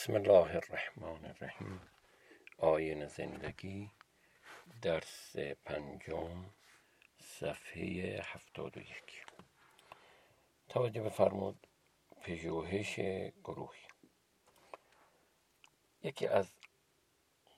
بسم 0.00 0.14
الله 0.14 0.56
الرحمن 0.56 1.24
الرحیم. 1.24 1.80
آین 2.58 3.06
زندگی 3.06 3.90
درس 4.82 5.36
پنجم 5.36 6.44
صفحه 7.18 8.20
هفتاد 8.24 8.76
و 8.76 8.80
یک. 8.80 9.26
توجه 10.68 11.02
بفرمود 11.02 11.66
پژوهش 12.20 13.00
گروهی. 13.44 13.86
یکی 16.02 16.26
از 16.26 16.50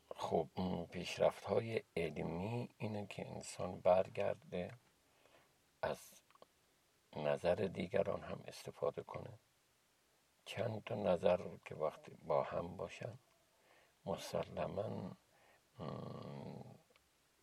خوب 0.09 0.51
پیشرفت 0.91 1.45
های 1.45 1.83
علمی 1.97 2.69
اینه 2.79 3.07
که 3.07 3.29
انسان 3.29 3.81
برگرده 3.81 4.71
از 5.83 6.11
نظر 7.17 7.55
دیگران 7.55 8.23
هم 8.23 8.45
استفاده 8.47 9.03
کنه. 9.03 9.39
چند 10.45 10.85
تا 10.85 10.95
نظر 10.95 11.57
که 11.65 11.75
وقتی 11.75 12.13
با 12.27 12.43
هم 12.43 12.77
باشن 12.77 13.19
مسلما 14.07 15.17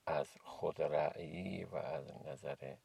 از 0.05 0.37
خود 0.41 0.81
رأیی 0.81 1.63
و 1.63 1.75
از 1.75 2.11
نظر 2.25 2.75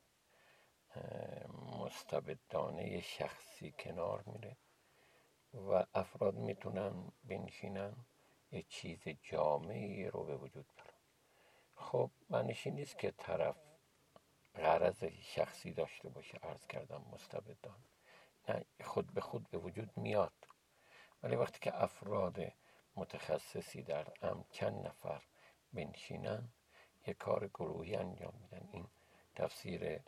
مستبدانه 1.80 3.00
شخصی 3.00 3.72
کنار 3.78 4.22
میره 4.27 4.56
و 5.55 5.86
افراد 5.95 6.34
می‌تونن 6.34 7.12
بنشینن 7.24 7.96
یه 8.52 8.62
چیز 8.62 9.08
جامعی 9.22 10.06
رو 10.06 10.24
به 10.24 10.36
وجود 10.36 10.66
بیارن. 10.74 10.91
خب 11.74 12.10
معنیش 12.30 12.66
نیست 12.66 12.98
که 12.98 13.10
طرف 13.10 13.56
غرض 14.55 15.05
شخصی 15.05 15.72
داشته 15.72 16.08
باشه 16.08 16.38
عرض 16.38 16.66
کردم 16.66 17.05
مستبدان 17.12 17.78
نه 17.78 18.03
خود 18.84 19.15
به 19.15 19.21
خود 19.21 19.51
به 19.51 19.59
وجود 19.59 19.91
میاد. 19.97 20.33
ولی 21.23 21.37
وقتی 21.37 21.59
که 21.61 21.83
افراد 21.83 22.53
متخصصی 22.97 23.83
در 23.83 24.07
ام 24.23 24.45
چند 24.51 24.86
نفر 24.86 25.23
بنشینن 25.73 26.48
یک 27.06 27.17
کار 27.19 27.48
گروهی 27.48 27.97
انجام 27.97 28.34
میدن. 28.41 28.69
این 28.73 28.89
تفسیر 29.34 30.01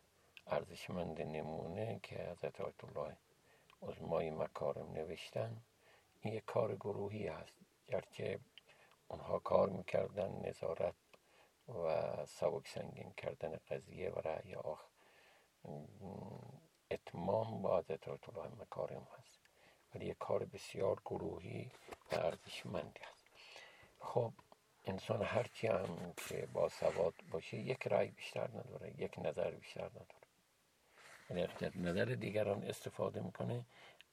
ارزشمند 0.46 1.20
نمونه 1.20 2.00
که 2.02 2.16
حضرت 2.16 2.60
آیت 2.60 2.84
الله 2.84 3.16
عظمای 3.82 4.30
مکارم 4.30 4.92
نوشتن 4.92 5.62
این 6.20 6.34
یک 6.34 6.44
کار 6.44 6.76
گروهی 6.76 7.26
هست. 7.26 7.54
گرچه 7.86 8.40
اونها 9.08 9.38
کار 9.38 9.68
می‌کردن 9.68 10.48
نظارت 10.48 10.94
و 11.68 12.26
سبک 12.26 12.68
سنگین 12.68 13.12
کردن 13.12 13.56
قضیه 13.70 14.10
و 14.10 14.18
رأی 14.18 14.54
آخر 14.54 14.88
اتمام 16.90 17.62
با 17.62 17.78
حضرت 17.78 18.08
الله 18.08 18.48
مکارم 18.60 19.06
هست. 19.18 19.40
ولی 19.94 20.06
یک 20.06 20.18
کار 20.18 20.44
بسیار 20.44 21.00
گروهی 21.04 21.70
و 22.12 22.14
ارزشمندی 22.14 23.00
هست. 23.02 23.26
خب 24.00 24.32
انسان 24.84 25.22
هرچی 25.22 25.66
هم 25.66 26.12
که 26.28 26.46
با 26.52 26.68
سواد 26.68 27.14
باشه 27.30 27.56
یک 27.56 27.86
رأی 27.86 28.08
بیشتر 28.08 28.48
نداره 28.48 28.94
یک 28.98 29.18
نظر 29.18 29.50
بیشتر 29.50 29.88
نداره. 29.88 30.26
ولی 31.30 31.46
نظر 31.74 32.04
دیگران 32.04 32.64
استفاده 32.64 33.20
می‌کنه 33.20 33.64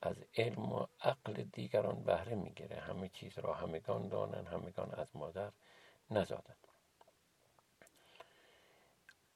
از 0.02 0.16
علم 0.38 0.72
و 0.74 0.88
عقل 1.02 1.34
دیگران 1.34 2.04
بهره 2.04 2.36
می‌گیره. 2.36 2.80
همه 2.80 3.10
چیز 3.10 3.40
را 3.40 3.54
همگان 3.54 4.08
دانن 4.08 4.48
همگان 4.48 4.92
از 4.92 5.16
مادر 5.16 5.52
نزادن. 6.12 6.56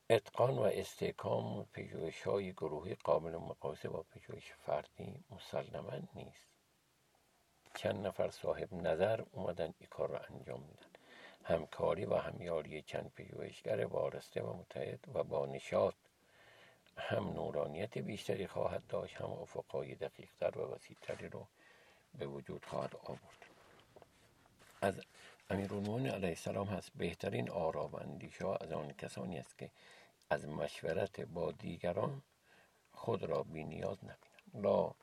اتقان 0.10 0.58
و 0.58 0.62
استحکام 0.62 1.66
پژوهش 1.74 2.22
های 2.22 2.54
گروهی 2.54 2.96
قابل 2.96 3.36
مقایسه 3.36 3.90
با 3.90 4.04
پژوهش 4.04 4.54
فردی 4.66 5.24
مسلما 5.30 5.92
نیست. 6.16 6.48
چند 7.76 8.08
نفر 8.08 8.30
صاحب 8.30 8.74
نظر 8.74 9.24
اومدن 9.32 9.74
این 9.80 9.90
کار 9.90 10.10
را 10.10 10.20
انجام 10.20 10.60
میدن 10.60 10.90
همکاری 11.44 12.06
و 12.06 12.16
همیاری 12.16 12.82
چند 12.82 13.12
پژوهشگر 13.16 13.86
وارسته 13.86 14.42
و 14.42 14.54
متحد 14.54 15.00
و 15.14 15.24
با 15.24 15.46
نشاط 15.46 15.96
هم 16.98 17.34
نورانیت 17.34 17.98
بیشتری 17.98 18.48
خواهد 18.48 18.88
داشت 18.88 19.16
هم 19.16 19.32
افقای 19.32 19.96
دقیقتر 19.96 20.58
و 20.58 20.74
وسیعتری 20.74 21.30
رو 21.30 21.48
به 22.18 22.28
وجود 22.28 22.66
خواهد 22.66 22.96
آورد. 23.04 23.46
از 24.82 25.02
امیرالمومنین 25.50 26.12
علیه 26.12 26.30
السلام 26.30 26.68
هست 26.68 26.92
بهترین 26.96 27.50
آرا 27.50 27.88
و 27.88 27.96
اندیشه 27.96 28.48
از 28.48 28.72
آن 28.72 28.94
کسانی 28.94 29.40
است 29.40 29.58
که 29.58 29.70
از 30.30 30.48
مشورت 30.48 31.22
با 31.22 31.52
دیگران 31.52 32.24
خود 32.92 33.24
را 33.24 33.44
بی 33.44 33.64
نیاز 33.66 33.98
نبینند 34.06 34.42
لا 34.54 34.96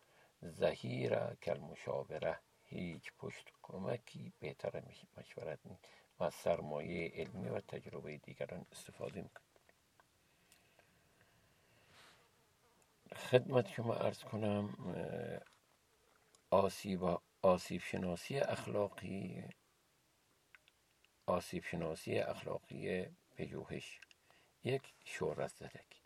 زهیر 0.42 1.34
کل 1.34 1.58
مشاوره 1.60 2.40
هیچ 2.64 3.12
پشت 3.18 3.52
کمکی 3.62 4.32
بهتر 4.40 4.82
مشورت 5.18 5.58
نیست 5.66 5.88
و 6.20 6.30
سرمایه 6.30 7.12
علمی 7.14 7.48
و 7.48 7.60
تجربه 7.60 8.18
دیگران 8.18 8.66
استفاده 8.72 9.22
می‌کنند 9.22 9.46
خدمت 13.16 13.68
شما 13.68 13.94
ارز 13.94 14.24
کنم 14.24 14.74
آسیب, 16.50 17.20
آسیب 17.42 17.80
شناسی 17.82 18.38
اخلاقی 18.38 19.44
آسیب 21.26 21.64
شناسی 21.64 22.18
اخلاقی 22.18 23.06
پژوهش. 23.36 24.00
یک 24.64 24.94
شهرت 25.04 25.54
زدگی 25.54 26.00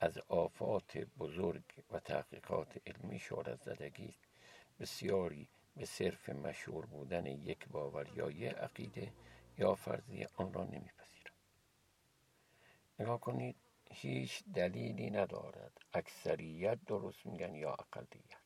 از 0.00 0.18
آفات 0.18 0.98
بزرگ 0.98 1.62
و 1.90 2.00
تحقیقات 2.00 2.80
علمی 2.86 3.18
شهرت 3.18 3.62
زدگی 3.62 4.08
است. 4.08 4.24
بسیاری 4.80 5.48
به 5.76 5.84
صرف 5.84 6.28
مشهور 6.28 6.86
بودن 6.86 7.26
یک 7.26 7.68
باور 7.68 8.08
یا 8.16 8.30
یک 8.30 8.54
عقیده 8.54 9.12
یا 9.58 9.74
فرضی 9.74 10.26
آن 10.36 10.52
را 10.52 10.64
نمیپذیرند. 10.64 11.34
نگاه 12.98 13.20
کنید 13.20 13.56
هیچ 13.90 14.44
دلیلی 14.54 15.10
ندارد 15.10 15.72
اکثریت 15.92 16.78
درست 16.86 17.26
میگن 17.26 17.54
یا 17.54 17.72
اقلیت. 17.72 18.44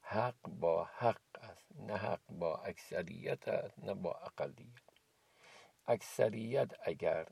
حق 0.00 0.48
با 0.48 0.84
حق 0.84 1.20
است 1.34 1.66
نه 1.76 1.96
حق 1.96 2.20
با 2.28 2.56
اکثریت 2.56 3.48
است 3.48 3.78
نه 3.78 3.94
با 3.94 4.12
اقلیت. 4.12 4.86
اکثریت 5.86 6.70
اگر 6.82 7.26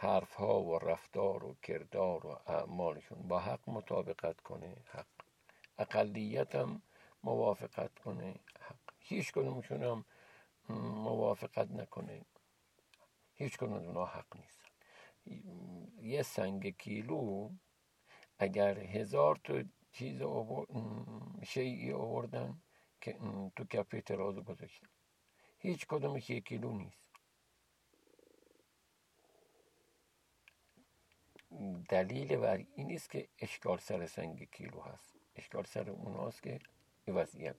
حرف 0.00 0.34
ها 0.34 0.62
و 0.62 0.78
رفتار 0.78 1.44
و 1.44 1.54
کردار 1.62 2.26
و 2.26 2.30
اعمالشون. 2.46 3.28
با 3.28 3.38
حق 3.38 3.70
مطابقت 3.70 4.40
کنه 4.40 4.76
حق. 4.92 5.06
اقلیت 5.78 6.54
هم 6.54 6.82
موافقت 7.22 7.98
کنه 7.98 8.40
حق. 8.60 8.76
هیچ 8.98 9.32
کدومشون 9.32 9.82
هم 9.82 10.04
موافقت 11.04 11.70
نکنه 11.70 12.24
هیچ 13.34 13.56
کدوم 13.56 13.72
از 13.72 14.08
حق 14.08 14.36
نیستن 14.36 14.68
یه 16.02 16.22
سنگ 16.22 16.76
کیلو 16.76 17.50
اگر 18.38 18.78
هزار 18.78 19.36
تا 19.44 19.62
چیز 19.92 20.22
شیعی 21.42 21.92
آوردن 21.92 22.62
که 23.00 23.18
تو 23.56 23.64
کفه 23.64 24.00
ترازو 24.00 24.42
گذاشتن. 24.42 24.88
هیچ 25.58 25.86
کدومش 25.86 26.30
یک 26.30 26.44
کیلو 26.44 26.72
نیست. 26.72 27.07
دلیل 31.88 32.36
بر 32.36 32.64
این 32.74 32.86
نیست 32.86 33.10
که 33.10 33.28
اشکال 33.38 33.78
سر 33.78 34.06
سنگ 34.06 34.48
کیلو 34.50 34.80
هست. 34.80 35.14
اشکال 35.36 35.64
سر 35.64 35.90
اوناست 35.90 36.42
که 36.42 36.58
این 37.04 37.16
وضعیت. 37.16 37.56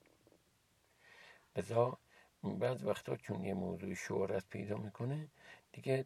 لذا 1.56 1.98
بعض 2.44 2.84
وقتا 2.84 3.16
چون 3.16 3.44
یه 3.44 3.54
موضوع 3.54 3.94
شهرت 3.94 4.46
پیدا 4.50 4.76
می‌کنه 4.76 5.28
دیگه 5.72 6.06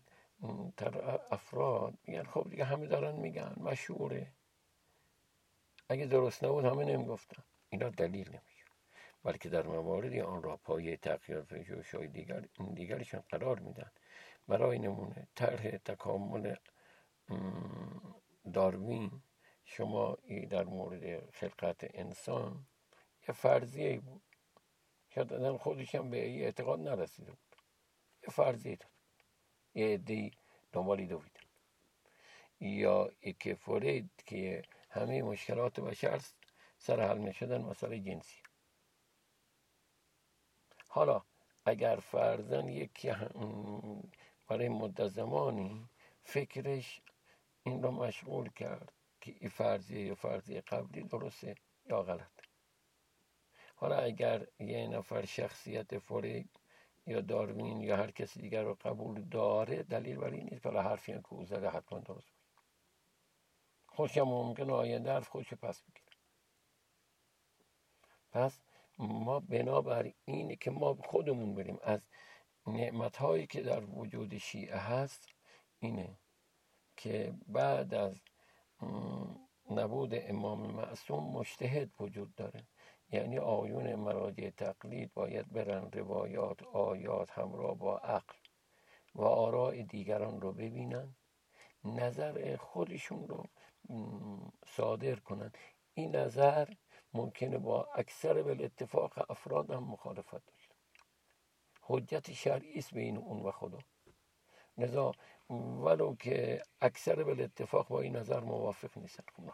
تر 0.78 1.20
افراد 1.32 1.98
میگن 2.04 2.24
خب 2.24 2.48
دیگه 2.50 2.64
همه 2.66 2.88
دارن 2.88 3.16
میگن 3.16 3.54
مشهوره. 3.58 4.28
اگه 5.90 6.06
درست 6.06 6.44
نبود 6.44 6.66
همه 6.66 6.86
نمی‌گفتن. 6.86 7.44
اینا 7.70 7.90
دلیل 7.90 8.28
نمیشه. 8.28 8.66
بلکه 9.24 9.50
در 9.50 9.68
مواردی 9.68 10.22
آن 10.22 10.44
را 10.44 10.58
پایه 10.58 10.98
تغییرات 10.98 11.54
جوشای 11.54 12.08
دیگر 12.08 12.44
دیگرشان 12.74 13.24
قرار 13.30 13.60
میدن. 13.60 13.92
برای 14.48 14.80
نمونه 14.80 15.28
طرح 15.36 15.78
تکامل 15.78 16.56
داروین 18.54 19.22
شما 19.66 20.18
در 20.50 20.64
مورد 20.64 21.30
خلقت 21.32 21.78
انسان 21.94 22.66
یه 23.28 23.34
فرضیه 23.34 24.00
بود. 24.00 24.22
شاید 25.10 25.34
آدم 25.34 25.58
خودش 25.58 25.96
هم 25.96 26.10
به 26.10 26.44
اعتقاد 26.44 26.80
نرسیده 26.80 27.32
بود. 27.32 27.56
یه 28.24 28.30
فرضیه 28.30 28.76
داد. 28.76 28.90
یه 29.74 29.88
عده 29.88 30.32
دنبالی 30.72 31.08
دویدن 31.08 31.42
یا 32.60 33.12
که 33.40 33.56
فورید 33.56 34.10
که 34.26 34.62
همه 34.90 35.22
مشکلات 35.22 35.80
بشر 35.80 36.22
سر 36.78 37.02
حل 37.02 37.18
نشدن 37.18 37.62
مسئله 37.62 38.00
جنسی. 38.00 38.42
حالا 40.88 41.22
اگر 41.66 41.96
فرزن 41.96 42.68
یکی 42.68 43.12
برای 44.48 44.70
مدت 44.70 45.08
زمانی 45.08 45.90
فکرش 46.24 47.02
این 47.64 47.84
رو 47.84 47.92
مشغول 47.92 48.50
کرد 48.50 48.94
که 49.22 49.36
این 49.40 49.50
فرضیه 49.50 50.06
یا 50.06 50.16
فرضیه 50.16 50.62
قبلی 50.62 51.04
درسته 51.04 51.56
یا 51.86 52.04
غلط. 52.04 52.32
حالا 53.76 53.98
اگر 53.98 54.48
یه 54.60 54.88
نفر 54.88 55.26
شخصیت 55.26 56.00
فوری 56.00 56.50
یا 57.06 57.22
داروین 57.22 57.82
یا 57.82 57.98
هر 57.98 58.12
کسی 58.12 58.42
دیگر 58.42 58.64
رو 58.64 58.74
قبول 58.74 59.22
داره 59.22 59.84
دلیل 59.84 60.18
بر 60.18 60.30
این 60.30 60.50
نیست 60.52 60.64
که 60.64 60.70
حرفی 60.70 61.14
که 61.14 61.34
او 61.34 61.46
حتما 61.46 62.00
درست 62.00 62.34
خوشم 63.94 64.22
ممکن 64.22 64.70
آینده 64.70 65.12
حرف 65.12 65.28
خوش 65.28 65.54
پس 65.54 65.82
بگیره. 65.82 66.18
پس 68.32 68.60
ما 68.98 69.40
بنابر 69.40 70.14
اینه 70.26 70.56
که 70.56 70.72
ما 70.72 70.94
خودمون 70.94 71.56
بریم. 71.56 71.80
از 71.84 72.08
نعمت 72.68 73.18
هایی 73.18 73.48
که 73.48 73.62
در 73.62 73.84
وجود 73.86 74.38
شیعه 74.38 74.78
هست 74.78 75.30
اینه. 75.80 76.18
که 76.98 77.34
بعد 77.48 77.94
از 77.94 78.22
نبود 79.72 80.12
امام 80.14 80.72
معصوم 80.72 81.24
مشتهد 81.24 81.92
وجود 82.00 82.36
داره. 82.36 82.68
یعنی 83.12 83.40
آیون 83.40 83.96
مراجع 83.96 84.50
تقلید 84.50 85.14
باید 85.14 85.52
برن 85.54 85.92
روایات 85.92 86.64
آیات 86.64 87.32
همراه 87.32 87.78
با 87.78 87.98
عقل 87.98 88.36
و 89.16 89.24
آراء 89.24 89.82
دیگران 89.82 90.42
رو 90.42 90.54
ببینن 90.54 91.16
نظر 91.86 92.56
خودشون 92.56 93.28
رو 93.28 93.46
صادر 94.68 95.16
کنن. 95.16 95.52
این 95.94 96.16
نظر 96.16 96.70
ممکنه 97.14 97.58
با 97.58 97.86
اکثر 97.96 98.38
اتفاق 98.62 99.32
افراد 99.32 99.72
هم 99.72 99.84
مخالفت 99.84 100.46
داشته. 100.46 100.76
حجت 101.82 102.32
شرعی 102.34 102.80
است 102.80 102.94
بین 102.94 103.18
اون 103.18 103.44
و 103.46 103.52
خدا. 103.52 103.80
لذا 104.78 105.12
ولو 105.50 106.16
که 106.16 106.62
اکثر 106.82 107.24
بل 107.24 107.42
اتفاق 107.42 107.88
با 107.88 108.02
این 108.02 108.16
نظر 108.16 108.40
موافق 108.40 108.98
نیستن. 108.98 109.24
خب 109.36 109.54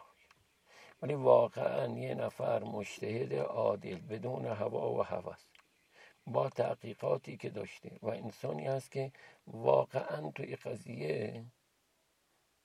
ولی 1.02 1.14
واقعا 1.14 1.98
یه 1.98 2.14
نفر 2.14 2.64
مشتهد 2.64 3.34
عادل 3.34 4.00
بدون 4.00 4.46
هوا 4.46 4.92
و 4.92 5.02
هوس 5.02 5.44
با 6.26 6.48
تحقیقاتی 6.48 7.36
که 7.36 7.50
داشته 7.50 7.98
و 8.02 8.08
انسانی 8.08 8.66
هست 8.66 8.90
که 8.90 9.12
واقعا 9.46 10.30
توی 10.30 10.56
قضیه 10.56 11.44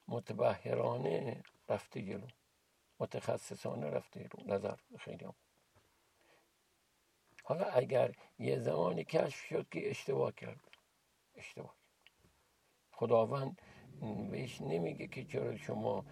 متبهرانه 0.08 1.44
رفته 1.70 2.02
جلو. 2.02 2.28
متخصصانه 3.00 3.90
رفته 3.90 4.28
رو 4.32 4.54
نظر 4.54 4.76
خیلی 4.98 5.26
هم. 5.26 5.36
حالا 7.44 7.66
اگر 7.66 8.16
یه 8.40 8.60
زمانی 8.60 9.04
کشف 9.04 9.46
شد 9.46 9.70
که 9.72 9.90
اشتباه 9.90 10.32
کرد. 10.32 10.60
اشتباه. 11.36 11.76
خداوند 12.96 13.62
بهش 14.32 14.62
نمیگه 14.62 15.08
که 15.08 15.24
چرا 15.24 15.56
شما 15.56 16.06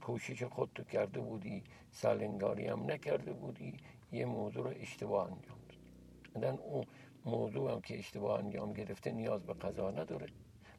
کوشش 0.00 0.42
خودتو 0.42 0.84
کرده 0.84 1.20
بودی 1.20 1.64
سالنگاری 1.90 2.66
هم 2.66 2.90
نکرده 2.90 3.32
بودی 3.32 3.76
یه 4.12 4.24
موضوع 4.24 4.64
رو 4.64 4.80
اشتباه 4.80 5.26
انجام 5.26 5.58
داد. 5.68 6.60
اون 6.60 6.84
موضوع 7.24 7.72
هم 7.72 7.80
که 7.80 7.98
اشتباه 7.98 8.38
انجام 8.38 8.72
گرفته 8.72 9.12
نیاز 9.12 9.42
به 9.42 9.52
قضا 9.52 9.90
نداره 9.90 10.26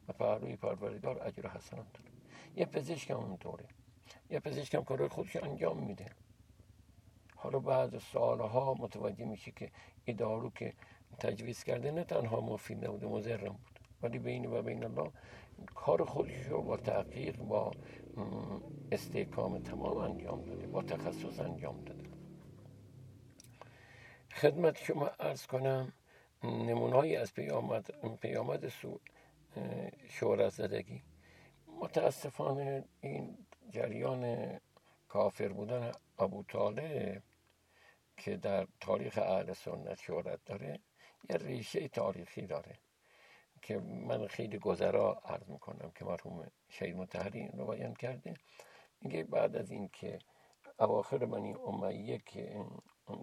و 0.08 0.12
پروی 0.12 0.56
پروردگار 0.56 1.22
اجر 1.22 1.48
حسنان 1.48 1.86
داره. 1.94 2.10
یه 2.56 2.66
پزشک 2.66 3.10
هم 3.10 3.16
اونطوره. 3.16 3.64
یه 4.30 4.40
پزشک 4.40 4.74
هم 4.74 4.84
کارهای 4.84 5.08
خودش 5.08 5.36
انجام 5.36 5.78
میده. 5.78 6.06
حالا 7.36 7.58
بعد 7.58 7.98
سالها 7.98 8.74
متوجه 8.74 9.24
میشه 9.24 9.50
که 9.50 9.70
ادارو 10.06 10.50
که 10.50 10.74
تجویز 11.18 11.64
کرده 11.64 11.90
نه 11.90 12.04
تنها 12.04 12.40
مفید 12.40 12.84
نبوده 12.84 13.06
مزرم 13.06 13.52
بود. 13.52 13.79
ولی 14.02 14.18
بین 14.18 14.46
و 14.46 14.62
بین 14.62 14.84
الله 14.84 15.10
کار 15.74 16.04
خودش 16.04 16.46
رو 16.46 16.62
با 16.62 16.76
تحقیق 16.76 17.36
با 17.36 17.70
استحکام 18.92 19.58
تمام 19.58 19.96
انجام 19.98 20.44
داده 20.44 20.66
با 20.66 20.82
تخصص 20.82 21.40
انجام 21.40 21.84
داده. 21.84 22.04
خدمت 24.32 24.78
شما 24.78 25.10
ارز 25.18 25.46
کنم 25.46 25.92
نمونهایی 26.44 27.16
از 27.16 27.34
پیامد, 27.34 28.16
پیامد 28.20 28.68
سو 28.68 29.00
شهرت 30.08 30.48
زدگی 30.48 31.02
متاسفانه 31.80 32.84
این 33.00 33.38
جریان 33.70 34.50
کافر 35.08 35.48
بودن 35.48 35.92
ابو 36.18 36.42
طالب 36.42 37.22
که 38.16 38.36
در 38.36 38.66
تاریخ 38.80 39.18
اهل 39.18 39.52
سنت 39.52 40.00
شهرت 40.00 40.44
داره 40.46 40.80
یه 41.30 41.36
ریشه 41.36 41.88
تاریخی 41.88 42.46
داره. 42.46 42.78
که 43.62 43.78
من 43.78 44.26
خیلی 44.26 44.58
گذرا 44.58 45.22
عرض 45.24 45.48
می‌کنم 45.50 45.92
که 45.94 46.04
مرحوم 46.04 46.50
شهید 46.68 46.96
متحری 46.96 47.48
رو 47.48 47.66
بیان 47.66 47.94
کرده. 47.94 48.34
میگه 49.00 49.24
بعد 49.24 49.56
از 49.56 49.70
اینکه 49.70 50.18
اواخر 50.78 51.18
بنی 51.18 51.54
امیه 51.54 52.18
که 52.18 52.64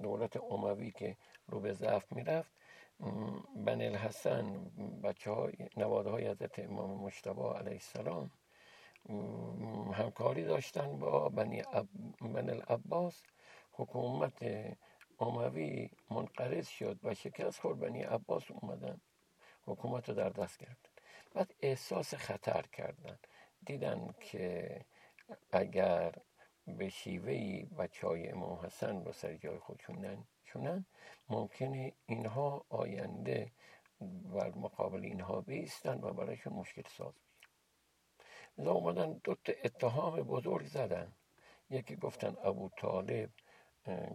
دولت 0.03 0.37
اموی 0.37 0.91
که 0.91 1.17
رو 1.47 1.59
به 1.59 1.73
ضعف 1.73 2.11
می‌رفت 2.11 2.51
بن 3.55 3.81
الحسن 3.81 4.71
بچه 5.03 5.31
های 5.31 5.53
نواده 5.77 6.09
های 6.09 6.27
حضرت 6.27 6.59
امام 6.59 6.89
مشتبه 7.01 7.53
علیه 7.53 7.71
السلام 7.71 8.31
همکاری 9.93 10.43
داشتن 10.43 10.99
با 10.99 11.29
بنی 11.29 11.61
بن 12.21 12.49
العباس. 12.49 13.23
حکومت 13.71 14.45
اموی 15.19 15.89
منقرض 16.11 16.67
شد 16.67 16.99
و 17.03 17.13
شکست 17.13 17.59
خورد. 17.59 17.79
بنی 17.79 18.03
عباس 18.03 18.51
اومدن. 18.51 19.01
حکومت 19.67 20.09
رو 20.09 20.15
در 20.15 20.29
دست 20.29 20.57
گرفتن. 20.57 20.91
بعد 21.33 21.55
احساس 21.61 22.13
خطر 22.13 22.61
کردن. 22.61 23.19
دیدن 23.65 24.15
که 24.19 24.85
اگر 25.51 26.15
به 26.67 26.89
شیوهی 26.89 27.65
بچه 27.65 28.07
های 28.07 28.29
امام 28.29 28.65
حسن 28.65 29.05
رو 29.05 29.11
سر 29.11 29.33
جای 29.33 29.59
خودشون 29.59 30.25
نشونن 30.45 30.85
ممکنه 31.29 31.93
اینها 32.05 32.65
آینده 32.69 33.51
بر 34.33 34.49
مقابل 34.49 35.03
اینها 35.03 35.41
بیستن 35.41 36.01
و 36.01 36.13
برایشون 36.13 36.53
مشکل 36.53 36.83
ساز 36.97 37.13
لذا 38.57 38.71
اومدن 38.71 39.13
دو 39.23 39.35
اتهام 39.63 40.23
بزرگ 40.23 40.65
زدن. 40.65 41.13
یکی 41.69 41.95
گفتن 41.95 42.35
ابو 42.43 42.69
طالب 42.77 43.29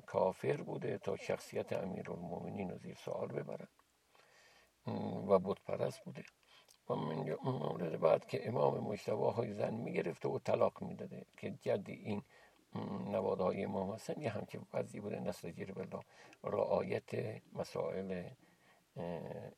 کافر 0.06 0.56
بوده 0.56 0.98
تا 0.98 1.16
شخصیت 1.16 1.72
امیر 1.72 2.10
المومنین 2.10 2.70
رو 2.70 2.78
زیر 2.78 2.94
سوال 2.94 3.28
ببرن. 3.28 3.68
و 4.86 5.38
پرست 5.38 6.04
بوده. 6.04 6.24
و 6.88 6.94
من 6.94 7.36
مورد 7.44 8.00
بعد 8.00 8.26
که 8.26 8.48
امام 8.48 8.78
مجتبا 8.78 9.30
های 9.30 9.52
زن 9.52 9.74
می‌گرفته 9.74 10.28
و 10.28 10.38
طلاق 10.38 10.82
می‌داده 10.82 11.26
که 11.36 11.50
جد 11.50 11.88
این 11.88 12.22
نواده 13.10 13.42
های 13.44 13.64
امام 13.64 13.90
حسن 13.90 14.20
یه 14.20 14.30
همچه 14.30 14.60
وضعی 14.74 15.00
بوده. 15.00 15.20
نسل 15.20 15.50
جیر 15.50 15.72
بالله 15.72 16.00
رعایت 16.44 17.10
مسائل 17.52 18.28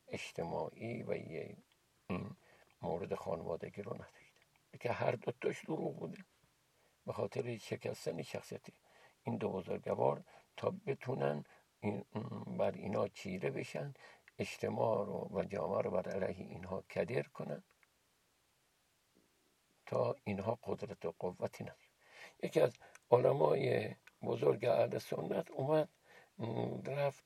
اجتماعی 0.07 1.03
و 1.03 1.15
یه 1.15 1.57
این 2.09 2.35
مورد 2.81 3.15
خانوادگی 3.15 3.81
رو 3.81 3.93
نداشته. 3.93 4.77
که 4.79 4.91
هر 4.91 5.11
دوتاش 5.11 5.65
دروغ 5.65 5.99
بوده. 5.99 6.17
به 7.05 7.13
خاطر 7.13 7.57
شکستن 7.57 8.21
شخصیتی. 8.21 8.73
این 9.23 9.37
دو 9.37 9.49
بزرگوار 9.49 10.23
تا 10.57 10.73
بتونن 10.85 11.43
بر 12.47 12.71
اینا 12.71 13.07
چیره 13.07 13.51
بشن. 13.51 13.93
اجتماع 14.39 15.05
رو 15.05 15.29
و 15.33 15.43
جامعه 15.43 15.81
رو 15.81 15.91
بر 15.91 16.09
علیه 16.09 16.47
اینها 16.47 16.81
کدر 16.81 17.23
کنن 17.23 17.63
تا 19.85 20.15
اینها 20.23 20.59
قدرت 20.63 21.05
و 21.05 21.13
قوتی 21.19 21.63
ندارن. 21.63 21.79
یکی 22.43 22.61
از 22.61 22.73
علمای 23.11 23.95
بزرگ 24.21 24.65
اهل 24.65 24.97
سنت 24.97 25.51
اومد 25.51 25.89
رفت 26.85 27.23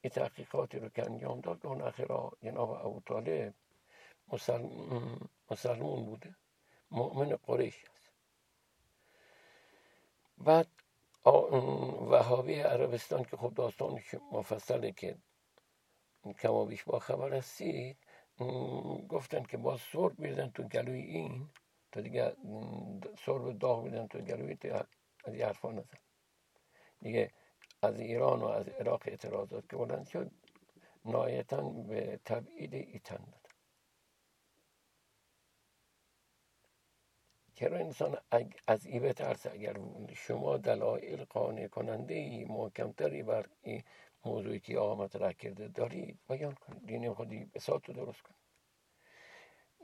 این 0.00 0.10
تحقیقاتی 0.10 0.78
رو 0.78 0.88
که 0.88 1.04
انجام 1.04 1.40
داد 1.40 1.66
اون 1.66 1.82
اخیرا 1.82 2.32
جناب 2.42 2.70
ابو 2.70 3.00
طالب 3.00 3.54
مسلمون 5.50 6.04
بوده 6.04 6.36
مؤمن 6.90 7.36
قریش 7.36 7.84
است 7.84 8.10
بعد 10.38 10.68
وهابی 12.10 12.54
عربستان 12.54 13.24
که 13.24 13.36
خب 13.36 13.54
داستانش 13.54 14.14
مفصله 14.32 14.92
که 14.92 15.18
کما 16.24 16.64
بیش 16.64 16.84
با 16.84 16.98
خبر 16.98 17.34
هستید 17.34 17.98
گفتن 19.08 19.42
که 19.42 19.56
با 19.56 19.76
سرب 19.76 20.18
میردن 20.18 20.50
تو 20.50 20.62
گلوی 20.62 21.02
این. 21.02 21.50
تا 21.92 22.00
دیگه 22.00 22.36
سرب 23.18 23.58
داغ 23.58 23.84
میدن 23.84 24.06
تو 24.06 24.18
گلوی 24.18 24.58
از 25.24 25.34
این 25.34 25.42
حرفا 25.42 25.72
نزن. 25.72 25.98
دیگه 27.00 27.32
از 27.82 28.00
ایران 28.00 28.40
و 28.40 28.46
از 28.46 28.68
عراق 28.68 29.02
اعتراضات 29.06 29.68
که 29.70 29.76
بلند 29.76 30.06
شد 30.08 30.30
نایتا 31.04 31.62
به 31.70 32.20
تبعید 32.24 32.74
ایتن 32.74 33.16
داد. 33.32 33.48
چرا 37.54 37.78
انسان 37.78 38.18
از 38.66 38.86
ای 38.86 39.00
بترسه 39.00 39.50
اگر 39.52 39.76
شما 40.16 40.56
دلایل 40.56 41.24
قانع 41.24 41.68
کننده 41.68 42.14
ای 42.14 42.44
محکمتری 42.44 43.22
بر 43.22 43.46
موضوعی 44.24 44.60
که 44.60 44.78
آقا 44.78 45.04
مطرح 45.04 45.32
کرده 45.32 45.68
داری 45.68 46.18
بیان 46.28 46.54
کنید 46.54 46.86
دین 46.86 47.14
خودی 47.14 47.44
بساط 47.44 47.88
رو 47.88 47.94
درست 47.94 48.22
کن. 48.22 48.34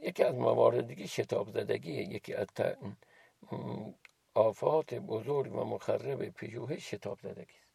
یکی 0.03 0.25
از 0.25 0.35
موارد 0.35 0.87
دیگه 0.87 1.07
شتاب 1.07 1.51
زدگیه 1.51 2.03
یکی 2.03 2.35
از 2.35 2.49
آفات 4.35 4.95
بزرگ 4.95 5.55
و 5.55 5.65
مخرب 5.65 6.29
پژوهش 6.29 6.95
شتاب 6.95 7.21
زدگی 7.21 7.59
است. 7.59 7.67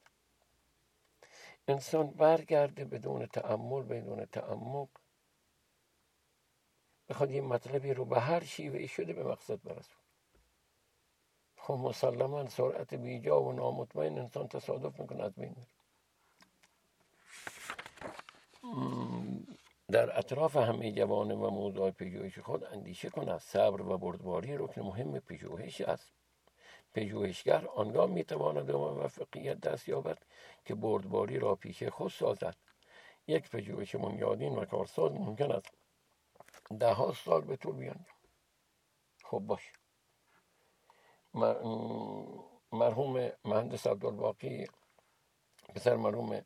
انسان 1.67 2.11
برگرده 2.11 2.85
بدون 2.85 3.25
تعمل 3.25 3.83
بدون 3.83 4.25
تعمق 4.25 4.89
بخواد 7.09 7.31
یه 7.31 7.41
مطلبی 7.41 7.93
رو 7.93 8.05
به 8.05 8.19
هر 8.19 8.43
شیوه 8.43 8.87
شده 8.87 9.13
به 9.13 9.23
مقصد 9.23 9.63
برسون 9.63 10.01
خب 11.57 11.73
مسلما 11.73 12.47
سرعت 12.47 12.93
بیجا 12.93 13.43
و 13.43 13.51
نامطمئن 13.51 14.19
انسان 14.19 14.47
تصادف 14.47 14.99
می‌کنه 14.99 15.23
از 15.23 15.35
بین 15.35 15.55
در 19.91 20.19
اطراف 20.19 20.55
همه 20.55 20.91
جوان 20.91 21.31
و 21.31 21.49
موضوع 21.49 21.91
پژوهش 21.91 22.39
خود 22.39 22.63
اندیشه 22.63 23.09
کند. 23.09 23.39
صبر 23.39 23.81
و 23.81 23.97
بردباری 23.97 24.57
رکن 24.57 24.81
مهم 24.81 25.19
پژوهش 25.19 25.81
است. 25.81 26.11
پژوهشگر 26.93 27.67
آنگاه 27.67 28.09
می‌تواند 28.09 28.65
به 28.65 28.73
موفقیت 28.73 29.59
دست 29.59 29.89
یابد 29.89 30.17
که 30.65 30.75
بردباری 30.75 31.39
را 31.39 31.55
پیش 31.55 31.83
خود 31.83 32.11
سازد. 32.11 32.55
یک 33.27 33.49
پژوهش 33.49 33.95
بنیادین 33.95 34.55
و 34.55 34.65
کارساز 34.65 35.11
ممکن 35.11 35.51
است 35.51 35.71
ده 36.79 36.93
ها 36.93 37.13
سال 37.13 37.41
به 37.41 37.55
طول 37.55 37.75
بیان 37.75 38.05
خب 39.23 39.39
باش. 39.39 39.73
مرحوم 42.71 43.31
مهندس 43.45 43.87
عبدالباقی 43.87 44.67
پسر 45.75 45.95
مرحوم 45.95 46.41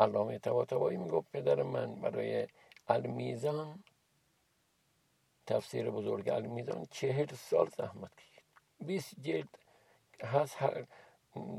علامه 0.00 0.38
طباطبایی 0.38 0.96
می‌گفت 0.96 1.30
پدر 1.32 1.62
من 1.62 2.00
برای 2.00 2.48
المیزان 2.88 3.84
تفسیر 5.46 5.90
بزرگ 5.90 6.28
المیزان 6.28 6.86
چهل 6.90 7.26
سال 7.34 7.68
زحمت 7.68 8.14
کشید. 8.16 8.44
بیست 8.80 9.20
جلد 9.20 9.58
هست 10.22 10.56
هر 10.62 10.86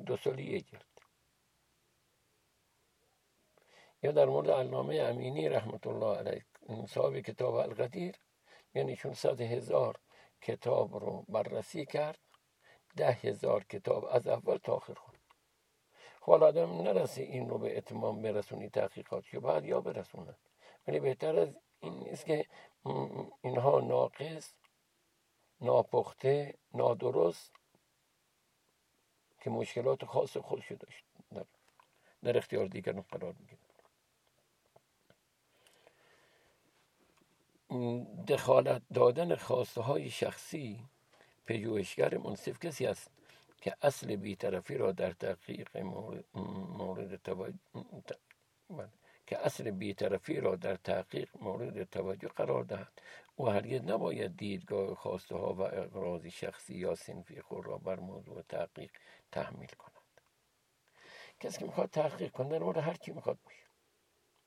دو 0.05 0.17
سالی 0.17 0.43
یک 0.43 0.67
جلد. 0.67 0.85
یا 4.03 4.11
در 4.11 4.25
مورد 4.25 4.49
علامه 4.49 4.95
امینی 4.95 5.49
رحمت 5.49 5.87
الله 5.87 6.17
علیه 6.17 6.45
صاحب 6.87 7.19
کتاب 7.19 7.55
القدیر 7.55 8.15
یعنی 8.75 8.95
چون 8.95 9.13
صد 9.13 9.41
هزار 9.41 9.99
کتاب 10.41 10.95
رو 10.95 11.25
بررسی 11.29 11.85
کرد 11.85 12.19
ده 12.95 13.11
هزار 13.11 13.63
کتاب 13.63 14.05
از 14.05 14.27
اول 14.27 14.57
تا 14.57 14.73
آخر 14.73 14.93
خون 14.93 15.16
خب 16.27 16.43
آدم 16.43 16.81
نرسه 16.81 17.21
این 17.21 17.49
رو 17.49 17.57
به 17.57 17.77
اتمام 17.77 18.21
برسونی 18.21 18.69
تحقیقات 18.69 19.25
که 19.25 19.39
باید 19.39 19.65
یا 19.65 19.81
برسونن 19.81 20.35
ولی 20.87 20.99
بهتر 20.99 21.39
از 21.39 21.55
این 21.79 21.93
نیست 21.93 22.25
که 22.25 22.45
اینها 23.41 23.79
ناقص 23.79 24.53
ناپخته 25.61 26.57
نادرست 26.73 27.51
که 29.41 29.49
مشکلات 29.49 30.05
خاص 30.05 30.37
خودشو 30.37 30.75
داشت. 30.75 31.05
در, 31.31 31.45
در 32.23 32.37
اختیار 32.37 32.65
دیگران 32.65 33.01
قرار 33.01 33.35
می‌گیره 33.39 33.59
دخالت 38.27 38.81
دادن 38.93 39.35
خواسته 39.35 39.81
های 39.81 40.09
شخصی 40.09 40.85
پژوهشگر 41.45 42.17
منصف 42.17 42.59
کسی 42.59 42.85
است 42.87 43.16
که 43.57 43.75
اصل 43.81 44.15
بیطرفی 44.15 44.77
را 44.77 44.91
در 44.91 45.11
تحقیق 45.11 45.77
مورد, 45.77 47.15
توجه 47.15 47.57
بله. 48.69 48.89
که 49.27 49.45
اصل 49.45 49.71
بیطرفی 49.71 50.39
را 50.39 50.55
در 50.55 50.75
تحقیق 50.75 51.29
مورد 51.41 51.83
توجه 51.83 52.27
قرار 52.27 52.63
دهد. 52.63 53.01
او 53.35 53.49
هرگز 53.49 53.81
نباید 53.81 54.37
دیدگاه 54.37 54.95
خواسته 54.95 55.35
ها 55.35 55.53
و 55.53 55.61
اقراض 55.61 56.25
شخصی 56.25 56.75
یا 56.75 56.95
سنفی 56.95 57.41
خود 57.41 57.65
را 57.65 57.77
بر 57.77 57.99
موضوع 57.99 58.41
تحقیق 58.41 58.91
تحمیل 59.31 59.69
کند. 59.69 59.93
کسی 61.39 61.59
که 61.59 61.65
می‌خواد 61.65 61.89
تحقیق 61.89 62.31
کنه 62.31 62.49
در 62.49 62.59
مورد 62.59 62.77
هر 62.77 62.93
چی 62.93 63.11
می‌خواد 63.11 63.37
باشه. 63.45 63.63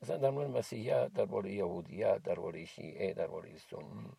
مثلا 0.02 0.17
در 0.17 0.31
مورد 0.31 0.50
مسیحیت 0.50 1.12
درباره 1.12 1.52
یهودیت 1.52 2.23
درباره 2.23 2.64
شیعه 2.64 3.14
درباره 3.14 3.59
سنی. 3.59 4.12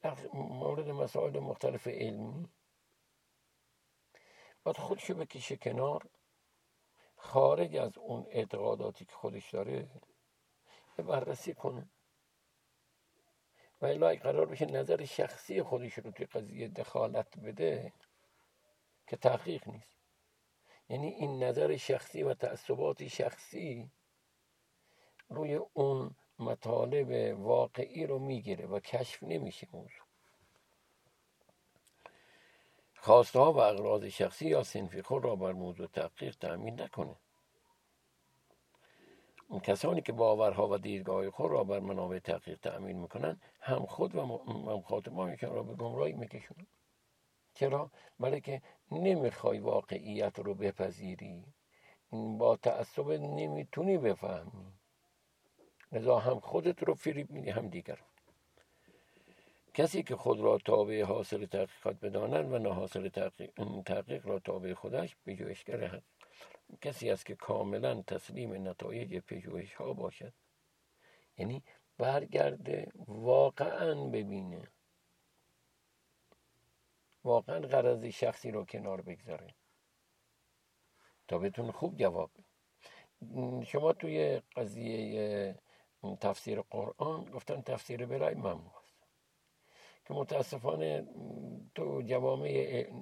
در 0.00 0.16
مورد 0.34 0.88
مسائل 0.88 1.38
مختلف 1.38 1.88
علمی 1.88 2.48
باید 4.64 4.76
خودشو 4.76 5.14
بکشه 5.14 5.56
کنار 5.56 6.08
خارج 7.16 7.76
از 7.76 7.98
اون 7.98 8.26
اعتقاداتی 8.30 9.04
که 9.04 9.12
خودش 9.12 9.50
داره 9.50 9.88
بررسی 10.96 11.54
کنه. 11.54 11.90
و 13.80 13.86
الا 13.86 14.14
قرار 14.14 14.46
بشه 14.46 14.66
نظر 14.66 15.04
شخصی 15.04 15.62
خودش 15.62 15.92
رو 15.94 16.10
توی 16.10 16.26
قضیه 16.26 16.68
دخالت 16.68 17.38
بده 17.38 17.92
که 19.06 19.16
تحقیق 19.16 19.68
نیست. 19.68 19.98
یعنی 20.88 21.06
این 21.08 21.44
نظر 21.44 21.76
شخصی 21.76 22.22
و 22.22 22.34
تعصبات 22.34 23.08
شخصی 23.08 23.90
روی 25.28 25.54
اون 25.54 26.16
مطالب 26.38 27.38
واقعی 27.40 28.06
رو 28.06 28.18
می‌گیره 28.18 28.66
و 28.66 28.80
کشف 28.80 29.22
نمیشه 29.22 29.68
موضوع. 29.72 30.07
خواسته 33.08 33.38
ها 33.38 33.52
و 33.52 33.58
اغراض 33.58 34.04
شخصی 34.04 34.48
یا 34.48 34.62
سنفی 34.62 35.02
خود 35.02 35.24
را 35.24 35.36
بر 35.36 35.52
موضوع 35.52 35.86
تحقیق 35.86 36.36
تأمین 36.36 36.80
نکنه. 36.80 37.16
کسانی 39.62 40.02
که 40.02 40.12
باورها 40.12 40.68
و 40.68 40.78
دیدگاه 40.78 41.30
خود 41.30 41.50
را 41.50 41.64
بر 41.64 41.80
منابع 41.80 42.18
تحقیق 42.18 42.58
تأمین 42.58 42.98
می‌کنن 42.98 43.40
هم 43.60 43.86
خود 43.86 44.14
و 44.14 44.24
مخاطبانشان 44.46 45.54
را 45.54 45.62
به 45.62 45.74
گمراهی 45.74 46.12
میکشونن. 46.12 46.66
چرا؟ 47.54 47.90
برای 48.20 48.40
که 48.40 48.62
نمی‌خوای 48.92 49.58
واقعیت 49.58 50.38
رو 50.38 50.54
بپذیری. 50.54 51.44
با 52.12 52.56
تعصب 52.56 53.10
نمی‌تونی 53.10 53.98
بفهمی. 53.98 54.72
لذا 55.92 56.18
هم 56.18 56.40
خودت 56.40 56.82
رو 56.82 56.94
فریب 56.94 57.30
میدی 57.30 57.50
هم 57.50 57.68
دیگر 57.68 57.98
کسی 59.78 60.02
که 60.02 60.16
خود 60.16 60.40
را 60.40 60.58
تابع 60.58 61.02
حاصل 61.02 61.46
تحقیقات 61.46 62.00
بدانند 62.00 62.52
و 62.52 62.58
نه 62.58 62.74
حاصل 62.74 63.08
تحقیق, 63.08 63.50
تحقیق 63.86 64.26
را 64.26 64.38
تابع 64.38 64.74
خودش 64.74 65.16
پژوهشگر 65.26 66.02
کسی 66.80 67.10
است 67.10 67.26
که 67.26 67.34
کاملا 67.34 68.02
تسلیم 68.02 68.68
نتایج 68.68 69.18
پژوهش 69.18 69.74
ها 69.74 69.92
باشد. 69.92 70.32
یعنی 71.36 71.62
برگرده 71.98 72.92
واقعا 73.06 73.94
ببینه. 73.94 74.68
واقعا 77.24 77.60
غرض 77.60 78.04
شخصی 78.04 78.50
رو 78.50 78.64
کنار 78.64 79.00
بگذاره. 79.00 79.54
تا 81.28 81.38
بتون 81.38 81.70
خوب 81.70 81.96
جواب 81.96 82.30
شما 83.66 83.92
توی 83.92 84.42
قضیه 84.56 85.58
تفسیر 86.20 86.60
قرآن 86.60 87.24
گفتن 87.24 87.62
تفسیر 87.62 88.06
بلای 88.06 88.34
ممنوع. 88.34 88.77
که 90.08 90.14
متاسفانه 90.14 91.06
تو 91.74 92.02
جوامع 92.02 92.48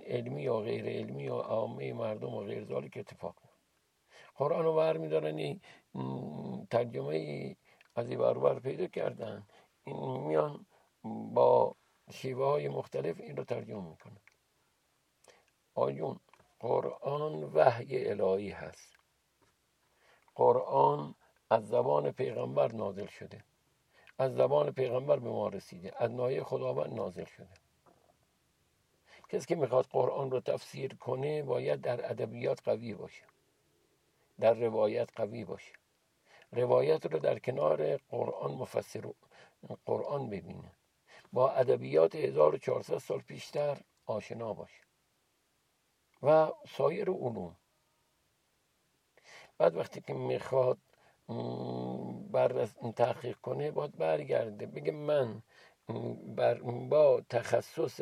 علمی 0.06 0.42
یا 0.42 0.60
غیر 0.60 0.86
علمی 0.86 1.22
یا 1.22 1.36
عامه 1.36 1.92
مردم 1.92 2.34
و 2.34 2.40
غیر 2.40 2.88
که 2.88 3.00
اتفاق 3.00 3.36
قرآن 4.34 4.64
رو 4.64 4.74
برمیدارن 4.74 5.36
این 5.36 5.60
ترجمه 6.70 7.56
از 7.96 8.10
این 8.10 8.18
برابر 8.18 8.58
پیدا 8.58 8.86
کردن. 8.86 9.46
این 9.84 10.20
میان 10.20 10.66
با 11.34 11.76
شیوه 12.10 12.44
های 12.44 12.68
مختلف 12.68 13.20
این 13.20 13.36
رو 13.36 13.44
ترجمه 13.44 13.88
می‌کنن. 13.88 14.20
آیون 15.74 16.20
قرآن 16.60 17.44
وحی 17.44 18.08
الهی 18.08 18.50
هست. 18.50 18.96
قرآن 20.34 21.14
از 21.50 21.68
زبان 21.68 22.10
پیغمبر 22.12 22.72
نازل 22.72 23.06
شده. 23.06 23.44
از 24.18 24.34
زبان 24.34 24.70
پیغمبر 24.70 25.18
به 25.18 25.28
ما 25.28 25.48
رسیده 25.48 25.92
از 25.96 26.10
نایه 26.10 26.44
خداوند 26.44 26.94
نازل 26.94 27.24
شده. 27.24 27.48
کسی 29.28 29.46
که 29.46 29.54
می‌خواد 29.54 29.86
قرآن 29.86 30.30
رو 30.30 30.40
تفسیر 30.40 30.94
کنه 30.94 31.42
باید 31.42 31.80
در 31.80 32.10
ادبیات 32.10 32.62
قوی 32.64 32.94
باشه 32.94 33.24
در 34.40 34.54
روایت 34.54 35.10
قوی 35.16 35.44
باشه. 35.44 35.72
روایت 36.52 37.06
رو 37.06 37.18
در 37.18 37.38
کنار 37.38 37.96
قرآن 37.96 38.52
مفسر 38.52 39.12
قرآن 39.86 40.30
ببینه. 40.30 40.72
با 41.32 41.50
ادبیات 41.50 42.14
1400 42.14 42.98
سال 42.98 43.20
پیشتر 43.20 43.80
آشنا 44.06 44.52
باشه. 44.52 44.82
و 46.22 46.52
سایر 46.68 47.10
علوم. 47.10 47.56
بعد 49.58 49.76
وقتی 49.76 50.00
که 50.00 50.14
می‌خواد 50.14 50.78
بر 52.32 52.66
تحقیق 52.96 53.36
کنه 53.36 53.70
باید 53.70 53.96
برگرده. 53.96 54.66
بگه 54.66 54.92
من 54.92 55.42
بر 56.36 56.54
با 56.90 57.22
تخصص 57.30 58.00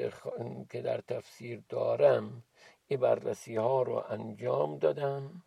که 0.71 0.83
در 0.83 1.01
تفسیر 1.01 1.63
دارم 1.69 2.43
این 2.87 3.01
بررسی 3.01 3.57
ها 3.57 3.83
رو 3.83 4.05
انجام 4.09 4.79
دادم. 4.79 5.43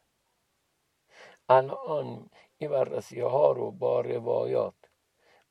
الان 1.50 2.30
این 2.58 2.70
بررسی 2.72 3.20
ها 3.20 3.52
رو 3.52 3.72
با 3.72 4.02
روایات 4.02 4.74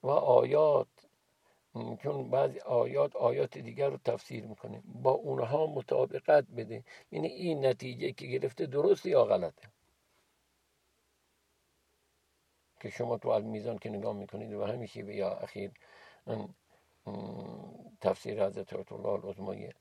و 0.03 0.09
آیات 0.11 0.89
چون 2.03 2.31
بعضی 2.31 2.59
آیات 2.61 3.17
آیات 3.17 3.59
دیگر 3.59 3.91
رو 3.91 3.99
تفسیر 4.05 4.47
می‌کنه. 4.47 4.83
با 4.85 5.11
اونها 5.11 5.67
مطابقت 5.67 6.45
بده. 6.57 6.85
یعنی 7.11 7.29
این 7.29 7.67
نتیجه 7.67 8.13
که 8.13 8.27
گرفته 8.27 8.67
درست 8.67 9.07
یا 9.07 9.25
غلطه؟ 9.25 9.76
که 12.87 12.93
شما 12.93 13.19
تو 13.19 13.39
میزان 13.41 13.79
که 13.79 13.91
نگاه 13.91 14.13
می‌کنید 14.17 14.53
و 14.53 14.65
همیشه 14.65 15.03
به 15.03 15.17
یا 15.17 15.31
اخیر 15.31 15.73
تفسیر 18.01 18.47
حضرت 18.47 18.73
آیت 18.73 18.93
الله 18.93 19.09
العظمای 19.09 19.73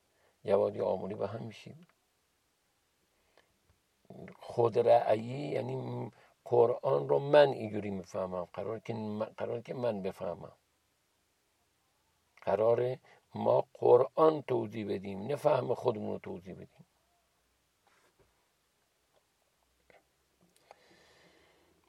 جوادی 0.45 0.81
آمولی 0.81 1.15
به 1.15 1.27
هم 1.27 1.43
میشید 1.43 1.87
خود 4.39 4.79
رأیی 4.79 5.47
یعنی 5.47 6.11
قرآن 6.45 7.09
رو 7.09 7.19
من 7.19 7.47
اینجوری 7.47 7.89
می‌فهمم. 7.89 8.45
قرار 8.45 8.79
که 8.79 8.93
قرار 9.37 9.61
که 9.61 9.73
من 9.73 10.01
بفهمم. 10.01 10.57
قرار 12.41 12.97
ما 13.35 13.65
قرآن 13.73 14.41
توضیح 14.41 14.93
بدیم 14.93 15.23
نه 15.27 15.35
فهم 15.35 15.73
خودمون 15.73 16.11
رو 16.11 16.19
توضیح 16.19 16.53
بدیم. 16.55 16.84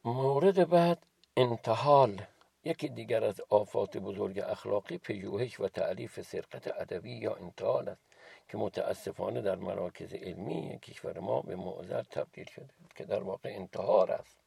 مورد 0.06 0.68
بعد 0.68 1.06
انتحال 1.36 2.22
یکی 2.64 2.88
دیگر 2.88 3.24
از 3.24 3.40
آفات 3.48 3.96
بزرگ 3.96 4.38
اخلاقی 4.38 4.98
پژوهش 4.98 5.60
و 5.60 5.68
تعریف 5.68 6.20
سرقت 6.20 6.68
ادبی 6.80 7.12
یا 7.12 7.34
انتحال 7.34 7.88
است 7.88 8.02
که 8.48 8.58
متاسفانه 8.58 9.42
در 9.42 9.56
مراکز 9.56 10.14
علمی 10.14 10.78
کشور 10.78 11.18
ما 11.18 11.42
به 11.42 11.56
معذر 11.56 12.02
تبدیل 12.02 12.44
شده 12.44 12.74
که 12.94 13.04
در 13.04 13.22
واقع 13.22 13.48
انتحار 13.54 14.12
است. 14.12 14.38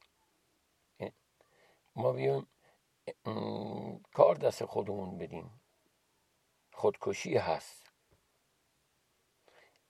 ما 1.96 2.12
بیایم 2.12 2.46
کار 4.12 4.34
دست 4.34 4.64
خودمون 4.64 5.18
بدیم. 5.18 5.60
خودکشی 6.72 7.36
هست. 7.36 7.92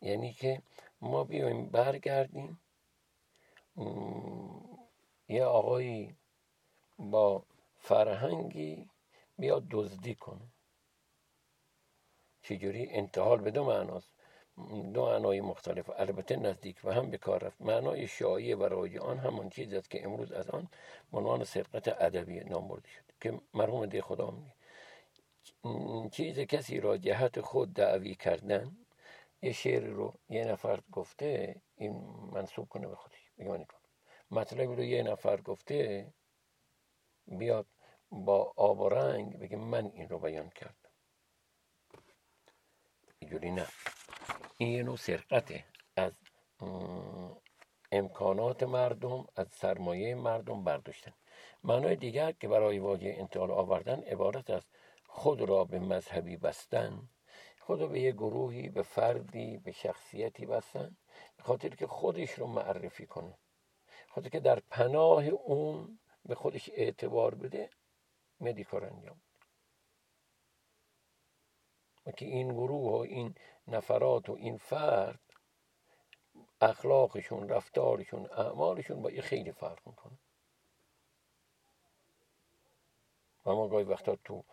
یعنی 0.00 0.32
که 0.32 0.62
ما 1.00 1.24
بیایم 1.24 1.66
برگردیم. 1.66 2.60
یه 5.30 5.44
آقایی 5.44 6.16
با 6.98 7.42
فرهنگی 7.78 8.88
بیاد 9.38 9.66
دزدی 9.70 10.14
کنه. 10.14 10.52
چجوری؟ 12.42 12.90
انتحال 12.90 13.40
به 13.40 13.50
دو 13.50 13.64
معناست 13.64 14.10
دو 14.94 15.06
معنای 15.06 15.40
مختلف. 15.40 15.90
البته 15.96 16.36
نزدیک 16.36 16.80
و 16.84 16.92
هم 16.92 17.10
به 17.10 17.18
کار 17.18 17.44
رفت. 17.44 17.60
معنای 17.60 18.06
شایع 18.06 18.56
و 18.56 18.62
رایج 18.64 18.96
آن 18.96 19.18
همان 19.18 19.50
چیزی 19.50 19.76
است 19.76 19.90
که 19.90 20.04
امروز 20.04 20.32
از 20.32 20.50
آن 20.50 20.68
عنوان 21.12 21.44
سرقت 21.44 21.88
ادبی 21.88 22.40
نام 22.40 22.68
برده 22.68 22.88
شد 22.88 23.04
که 23.20 23.40
مرحوم 23.54 23.86
دی 23.86 24.00
خدا 24.00 24.30
میگه. 24.30 24.54
چیز 26.10 26.38
کسی 26.40 26.80
را 26.80 26.96
جهت 26.96 27.40
خود 27.40 27.74
دعوی 27.74 28.14
کردن 28.14 28.76
یه 29.42 29.52
شعر 29.52 29.84
رو 29.84 30.14
یه 30.28 30.44
نفر 30.44 30.80
گفته 30.92 31.56
این 31.76 31.92
منصوب 32.32 32.68
کنه 32.68 32.88
به 32.88 32.96
خودش. 32.96 33.30
بگه 33.38 33.48
من 33.48 33.64
مطلبی 34.30 34.76
رو 34.76 34.82
یه 34.82 35.02
نفر 35.02 35.40
گفته 35.40 36.06
بیاد 37.26 37.66
با 38.10 38.52
آب 38.56 38.80
و 38.80 38.88
رنگ 38.88 39.38
بگه 39.38 39.56
من 39.56 39.86
این 39.94 40.08
رو 40.08 40.18
بیان 40.18 40.50
کردم. 40.50 40.90
اینجوری 43.18 43.50
نه. 43.50 43.66
این 44.56 44.68
یه 44.68 44.82
نوع 44.82 44.96
سرقته 44.96 45.64
از 45.96 46.12
امکانات 47.92 48.62
مردم 48.62 49.26
از 49.36 49.48
سرمایه 49.52 50.14
مردم 50.14 50.64
برداشتن. 50.64 51.12
معنای 51.64 51.96
دیگر 51.96 52.32
که 52.32 52.48
برای 52.48 52.78
واژه 52.78 53.14
انتقال 53.18 53.50
آوردن 53.50 54.00
عبارت 54.00 54.50
از 54.50 54.66
خود 55.04 55.40
را 55.40 55.64
به 55.64 55.78
مذهبی 55.78 56.36
بستن 56.36 57.08
خود 57.60 57.80
را 57.80 57.86
به 57.86 58.00
یه 58.00 58.12
گروهی 58.12 58.68
به 58.68 58.82
فردی 58.82 59.58
به 59.58 59.72
شخصیتی 59.72 60.46
بستن 60.46 60.96
خاطر 61.40 61.68
که 61.68 61.86
خودش 61.86 62.30
رو 62.30 62.46
معرفی 62.46 63.06
کنه. 63.06 63.38
خاطر 64.10 64.28
که 64.28 64.40
در 64.40 64.60
پناه 64.60 65.24
اون 65.24 65.98
به 66.24 66.34
خودش 66.34 66.70
اعتبار 66.72 67.34
بده 67.34 67.70
میدی 68.40 68.64
کار 68.64 68.84
انجام. 68.84 69.20
و 72.06 72.10
که 72.10 72.26
این 72.26 72.48
گروه 72.48 72.92
و 72.92 72.96
این 72.96 73.34
نفرات 73.68 74.28
و 74.28 74.32
این 74.32 74.56
فرد 74.56 75.20
اخلاقشون 76.60 77.48
رفتارشون 77.48 78.26
اعمالشون 78.26 79.02
با 79.02 79.10
یه 79.10 79.22
خیلی 79.22 79.52
فرق 79.52 79.86
می‌کنه. 79.86 80.18
و 83.46 83.54
ما 83.54 83.68
گاهی 83.68 83.84
وقتا 83.84 84.16
تو 84.16 84.44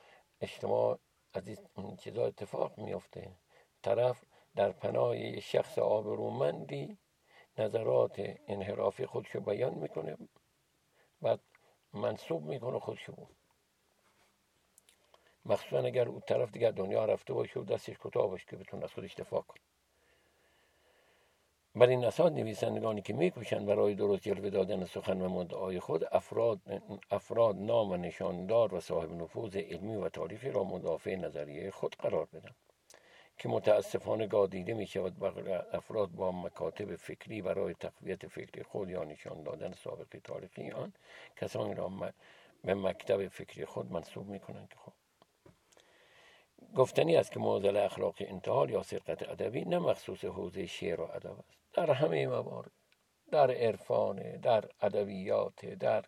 اجتماع 0.41 0.99
از 1.33 1.47
این 1.75 1.97
چیزا 1.97 2.25
اتفاق 2.25 2.77
میافته. 2.77 3.37
طرف 3.81 4.23
در 4.55 4.71
پناه 4.71 5.39
شخص 5.39 5.79
آبرومندی 5.79 6.97
نظرات 7.59 8.15
انحرافی 8.47 9.05
خودشو 9.05 9.39
بیان 9.39 9.73
می‌کنه 9.73 10.17
بعد 11.21 11.39
منصوب 11.93 12.43
می‌کنه 12.43 12.79
خودشو. 12.79 13.27
مخصوصا 15.45 15.79
اگر 15.79 16.07
اون 16.07 16.19
طرف 16.19 16.51
دیگر 16.51 16.71
دنیا 16.71 17.05
رفته 17.05 17.33
باشه 17.33 17.59
و 17.59 17.63
دستش 17.63 17.97
کوتاه 17.97 18.27
باشه 18.27 18.45
که 18.49 18.55
بتونه 18.55 18.83
از 18.83 18.93
خودش 18.93 19.15
دفاع 19.15 19.41
کنه. 19.41 19.61
بر 21.75 21.87
این 21.87 22.05
اساس 22.05 22.31
نویسندگانی 22.31 23.01
که 23.01 23.13
میکوشند 23.13 23.65
برای 23.65 23.95
درست 23.95 24.23
جلوه 24.23 24.49
دادن 24.49 24.85
سخن 24.85 25.21
و 25.21 25.29
مدعای 25.29 25.79
خود 25.79 26.03
افراد 26.11 26.59
افراد 27.11 27.55
نام 27.55 27.91
و 27.91 27.97
نشاندار 27.97 28.73
و 28.73 28.79
صاحب 28.79 29.11
نفوذ 29.11 29.57
علمی 29.57 29.95
و 29.95 30.09
تاریخی 30.09 30.51
را 30.51 30.63
مدافع 30.63 31.15
نظریه 31.15 31.71
خود 31.71 31.95
قرار 31.95 32.25
بدن. 32.25 32.55
که 33.37 33.49
متاسفانه 33.49 34.27
گادیده 34.27 34.73
می 34.73 34.87
شود 34.87 35.23
افراد 35.73 36.09
با 36.09 36.31
مکاتب 36.31 36.95
فکری 36.95 37.41
برای 37.41 37.73
تقویت 37.73 38.27
فکری 38.27 38.63
خود 38.63 38.89
یا 38.89 39.03
نشان 39.03 39.43
دادن 39.43 39.73
سابقه 39.73 40.19
تاریخی 40.19 40.71
آن 40.71 40.93
کسانی 41.35 41.73
را 41.73 41.91
به 42.63 42.73
مکتب 42.73 43.27
فکری 43.27 43.65
خود 43.65 43.91
منصوب 43.91 44.27
می 44.27 44.39
کنند 44.39 44.69
که 44.69 44.75
خب. 44.75 44.93
گفتنی 46.75 47.15
است 47.15 47.31
که 47.31 47.39
معضل 47.39 47.77
اخلاق 47.77 48.15
انتحال 48.19 48.69
یا 48.69 48.83
سرقت 48.83 49.29
ادبی 49.29 49.65
نه 49.65 49.79
مخصوص 49.79 50.25
حوزه 50.25 50.65
شعر 50.65 51.01
و 51.01 51.03
ادب 51.03 51.39
است. 51.39 51.57
در 51.73 51.91
همه 51.91 52.27
موارد 52.27 52.71
در 53.31 53.51
عرفان 53.51 54.37
در 54.37 54.65
ادبیات 54.81 55.65
در 55.65 56.05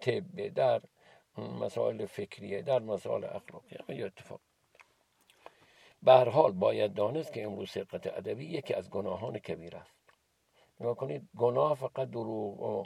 طب 0.00 0.48
در 0.48 0.82
مسائل 1.38 2.06
فکریه 2.06 2.62
در 2.62 2.78
مسائل 2.78 3.24
اخلاقی 3.24 3.76
همه 3.76 4.04
اتفاق 4.04 4.40
به 6.02 6.12
هر 6.12 6.28
حال 6.28 6.52
باید 6.52 6.94
دانست 6.94 7.32
که 7.32 7.44
امروز 7.44 7.70
سرقت 7.70 8.06
ادبی 8.06 8.46
یکی 8.46 8.74
از 8.74 8.90
گناهان 8.90 9.38
کبیر 9.38 9.76
است. 9.76 10.00
نگاه 10.80 10.96
کنید 10.96 11.28
گناه 11.36 11.74
فقط 11.74 12.10
دروغ 12.10 12.60
و 12.60 12.84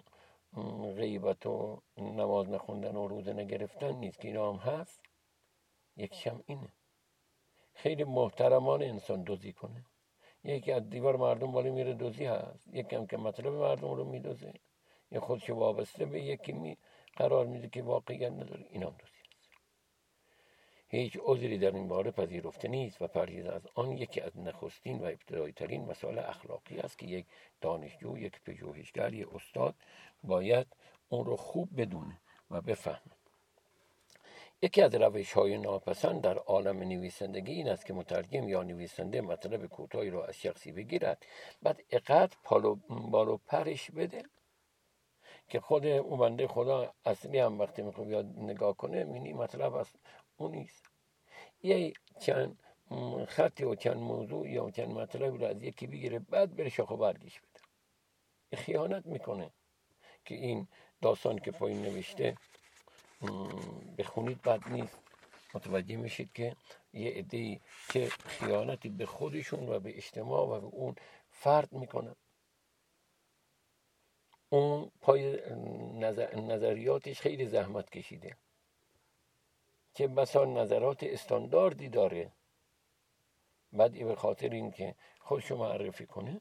غیبت 0.96 1.46
و 1.46 1.82
نماز 1.96 2.50
نخوندن 2.50 2.96
و 2.96 3.08
روزه 3.08 3.32
نگرفتن 3.32 3.94
نیست. 3.94 4.20
که 4.20 4.28
اینا 4.28 4.52
هم 4.52 4.58
هست. 4.58 5.00
یکیشم 5.96 6.42
اینه. 6.46 6.72
خیلی 7.74 8.04
محترمان 8.04 8.82
انسان 8.82 9.22
دوزی 9.22 9.52
کنه. 9.52 9.84
یکی 10.44 10.72
از 10.72 10.90
دیوار 10.90 11.16
مردم 11.16 11.52
بالا 11.52 11.72
میره 11.72 11.94
دوزی 11.94 12.24
هست. 12.24 12.68
یکی 12.72 12.96
هم 12.96 13.06
که 13.06 13.16
مطلب 13.16 13.52
مردم 13.52 13.90
رو 13.90 14.04
میدوزه. 14.04 14.52
یا 15.10 15.20
خودش 15.20 15.50
وابسته 15.50 16.06
به 16.06 16.22
یکی 16.22 16.52
می 16.52 16.78
قرار 17.16 17.46
میده 17.46 17.68
که 17.68 17.82
واقعیت 17.82 18.32
نداره. 18.32 18.66
این 18.70 18.82
هم 18.82 18.90
دوزی 18.90 19.13
هیچ 20.96 21.18
عذری 21.22 21.58
در 21.58 21.74
این 21.74 21.88
باره 21.88 22.10
پذیرفته 22.10 22.68
نیست 22.68 23.02
و 23.02 23.06
پرهیز 23.06 23.46
از 23.46 23.62
آن 23.74 23.92
یکی 23.92 24.20
از 24.20 24.38
نخستین 24.38 24.98
و 24.98 25.04
ابتدایی 25.04 25.52
ترین 25.52 25.84
مسائل 25.84 26.18
اخلاقی 26.18 26.78
است 26.78 26.98
که 26.98 27.06
یک 27.06 27.26
دانشجو 27.60 28.18
یک 28.18 28.40
پژوهشگر 28.42 29.14
یک 29.14 29.34
استاد 29.34 29.74
باید 30.24 30.66
اون 31.08 31.24
رو 31.24 31.36
خوب 31.36 31.80
بدونه 31.80 32.20
و 32.50 32.60
بفهمه. 32.60 33.16
یکی 34.62 34.82
از 34.82 34.94
روش 34.94 35.32
های 35.32 35.58
ناپسند 35.58 36.20
در 36.20 36.38
عالم 36.38 36.78
نویسندگی 36.78 37.52
این 37.52 37.68
است 37.68 37.86
که 37.86 37.92
مترجم 37.92 38.48
یا 38.48 38.62
نویسنده 38.62 39.20
مطلب 39.20 39.66
کوتاهی 39.66 40.10
را 40.10 40.24
از 40.24 40.36
شخصی 40.36 40.72
بگیرد 40.72 41.26
بعد 41.62 41.82
اقدر 41.90 42.36
پالو 42.44 42.74
بالو 43.10 43.36
پرش 43.36 43.90
بده 43.90 44.22
که 45.48 45.60
خود 45.60 45.86
اون 45.86 46.18
بنده 46.18 46.46
خدا 46.46 46.94
اصلی 47.04 47.38
هم 47.38 47.58
وقتی 47.58 47.82
می‌خواد 47.82 48.06
نگاه 48.36 48.76
کنه 48.76 49.04
مینی 49.04 49.32
مطلب 49.32 49.74
از 49.74 49.92
نیست. 50.40 50.90
یه 51.62 51.92
چند 52.20 52.58
خطی 53.28 53.64
و 53.64 53.74
چند 53.74 53.96
موضوع 53.96 54.48
یا 54.48 54.70
چند 54.70 54.88
مطلب 54.88 55.34
رو 55.34 55.44
از 55.44 55.62
یکی 55.62 55.86
بگیره 55.86 56.18
بعد 56.18 56.56
بره 56.56 56.68
شاخ 56.68 56.90
و 56.90 56.96
برگش 56.96 57.40
بده. 57.40 57.60
خیانت 58.62 59.06
می‌کنه 59.06 59.50
که 60.24 60.34
این 60.34 60.68
داستان 61.02 61.38
که 61.38 61.50
پایین 61.50 61.82
نوشته 61.82 62.36
بخونید 63.98 64.42
بد 64.42 64.68
نیست. 64.68 64.98
متوجه 65.54 65.96
میشید 65.96 66.32
که 66.32 66.56
یه 66.92 67.10
عده 67.10 67.60
که 67.88 68.08
خیانتی 68.08 68.88
به 68.88 69.06
خودشون 69.06 69.68
و 69.68 69.80
به 69.80 69.96
اجتماع 69.96 70.46
و 70.46 70.60
به 70.60 70.66
اون 70.66 70.94
فرد 71.30 71.72
می‌کنن 71.72 72.16
اون 74.48 74.90
پای 75.00 75.40
نظر... 75.94 76.34
نظریاتش 76.36 77.20
خیلی 77.20 77.46
زحمت 77.46 77.90
کشیده. 77.90 78.36
که 79.94 80.08
بسا 80.08 80.44
نظرات 80.44 81.02
استانداردی 81.02 81.88
داره. 81.88 82.32
بعد 83.72 83.92
به 84.04 84.14
خاطر 84.14 84.48
اینکه 84.48 84.94
خودشو 85.20 85.56
معرفی 85.56 86.06
کنه 86.06 86.40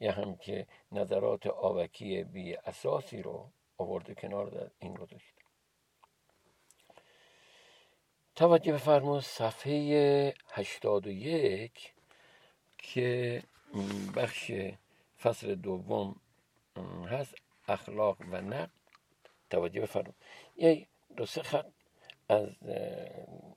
یا 0.00 0.12
هم 0.12 0.36
که 0.36 0.66
نظرات 0.92 1.46
آوکی 1.46 2.24
بی 2.24 2.54
اساسی 2.54 3.22
رو 3.22 3.50
آورده 3.78 4.14
کنار 4.14 4.70
این 4.78 4.94
گذاشت 4.94 5.34
توجه 8.34 8.72
بفرمایید 8.72 9.24
صفحه 9.24 10.34
81 10.50 11.92
که 12.78 13.42
بخش 14.16 14.52
فصل 15.22 15.54
دوم 15.54 16.20
هست 17.06 17.34
اخلاق 17.68 18.16
و 18.20 18.40
نقد. 18.40 18.70
توجه 19.50 19.80
بفرمایید. 19.80 20.14
یه 20.56 20.86
دو 21.16 21.26
سه 21.26 21.42
خط. 21.42 21.66
از 22.28 22.48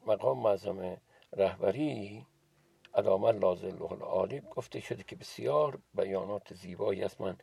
مقام 0.06 0.40
معظم 0.40 0.98
رهبری 1.34 2.26
علامه 2.94 3.32
لازل 3.32 3.78
عالی 4.02 4.40
گفته 4.40 4.80
شده 4.80 5.04
که 5.04 5.16
بسیار 5.16 5.80
بیانات 5.94 6.54
زیبایی 6.54 7.04
است. 7.04 7.22
من 7.22 7.38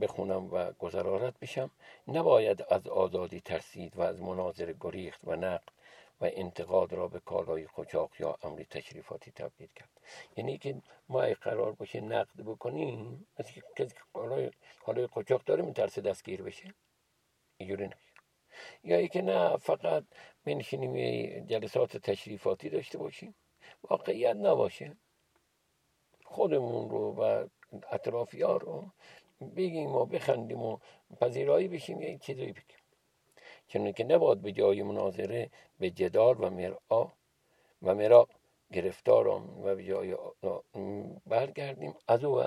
بخونم 0.00 0.54
و 0.54 0.72
گذرارت 0.72 1.38
بشم 1.38 1.70
نباید 2.08 2.64
از 2.70 2.86
آزادی 2.86 3.40
ترسید 3.40 3.96
و 3.96 4.00
از 4.00 4.20
مناظر 4.20 4.74
گریخت 4.80 5.20
و 5.24 5.36
نقد 5.36 5.68
و 6.20 6.30
انتقاد 6.32 6.92
را 6.92 7.08
به 7.08 7.20
کالای 7.20 7.64
قاچاق 7.66 8.10
یا 8.18 8.38
امری 8.42 8.64
تشریفاتی 8.64 9.30
تبدیل 9.30 9.68
کرد. 9.76 10.00
یعنی 10.36 10.58
که 10.58 10.82
ما 11.08 11.20
قرار 11.20 11.72
باشه 11.72 12.00
نقد 12.00 12.40
بکنیم 12.40 13.26
که 13.36 13.62
کسی 13.76 13.94
که 13.94 14.50
کالای 14.84 15.06
قاچاق 15.06 15.44
داره 15.44 15.62
میترسه 15.62 16.00
دستگیر 16.00 16.42
بشه؟ 16.42 16.74
اینجوری 17.56 17.86
نشه 17.86 18.05
یا 18.84 18.96
ای 18.96 19.08
که 19.08 19.22
نه 19.22 19.56
فقط 19.56 20.04
بنشینیم 20.44 20.94
جلسات 21.46 21.96
تشریفاتی 21.96 22.68
داشته 22.68 22.98
باشیم 22.98 23.34
واقعیت 23.90 24.36
نباشه. 24.36 24.96
خودمون 26.24 26.90
رو 26.90 27.12
و 27.12 27.46
اطرافیار 27.90 28.60
رو 28.62 28.90
بگیم 29.56 29.94
و 29.94 30.06
بخندیم 30.06 30.62
و 30.62 30.78
پذیرایی 31.20 31.68
بشیم 31.68 32.02
یا 32.02 32.18
چیزایی 32.18 32.52
بگیم. 32.52 32.76
چون 33.68 33.92
که 33.92 34.04
نباید 34.04 34.42
به 34.42 34.52
جای 34.52 34.82
مناظره 34.82 35.50
به 35.78 35.90
جدال 35.90 36.44
و 36.44 36.50
مرآ 36.50 37.06
و 37.82 37.94
مرا 37.94 38.28
گرفتارم 38.72 39.60
و 39.60 39.74
به 39.74 39.84
جای 39.84 40.16
برگردیم 41.26 41.94
از 42.08 42.24
او 42.24 42.42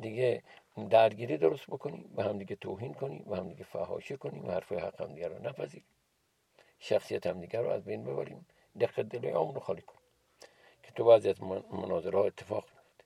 دیگه 0.00 0.42
درگیری 0.86 1.38
درست 1.38 1.66
بکنیم 1.66 2.12
و 2.16 2.22
هم 2.22 2.38
دیگه 2.38 2.56
توهین 2.56 2.94
کنیم 2.94 3.24
و 3.26 3.36
هم 3.36 3.48
دیگه 3.48 3.64
فحاشه 3.64 4.16
کنیم 4.16 4.44
و 4.44 4.50
حرف 4.50 4.72
حق 4.72 5.00
هم 5.00 5.14
دیگه 5.14 5.28
رو 5.28 5.42
نپذیریم. 5.42 5.88
شخصیت 6.78 7.26
هم 7.26 7.40
دیگه 7.40 7.60
رو 7.60 7.68
از 7.70 7.84
بین 7.84 8.04
ببریم. 8.04 8.46
دقت 8.80 9.00
دل 9.00 9.32
رو 9.32 9.60
خالی 9.60 9.82
کنیم 9.82 10.00
که 10.82 10.92
تو 10.92 11.04
بعضی 11.04 11.28
از 11.28 11.42
مناظره 11.72 12.18
ها 12.18 12.24
اتفاق 12.24 12.64
میفته 12.64 13.04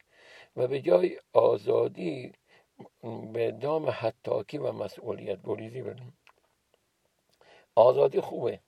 و 0.56 0.68
به 0.68 0.80
جای 0.80 1.20
آزادی 1.32 2.32
به 3.32 3.50
دام 3.50 3.90
حتاکی 3.90 4.58
و 4.58 4.72
مسئولیت 4.72 5.38
بریزی 5.38 5.82
بریم. 5.82 6.16
آزادی 7.74 8.20
خوبه. 8.20 8.60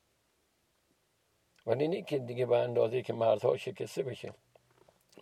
ولی 1.67 1.89
نه 1.89 2.03
که 2.03 2.19
دیگه 2.19 2.47
به 2.47 2.57
اندازه 2.57 3.03
که 3.03 3.13
مردها 3.13 3.57
شکسته 3.57 4.03
بشه 4.03 4.35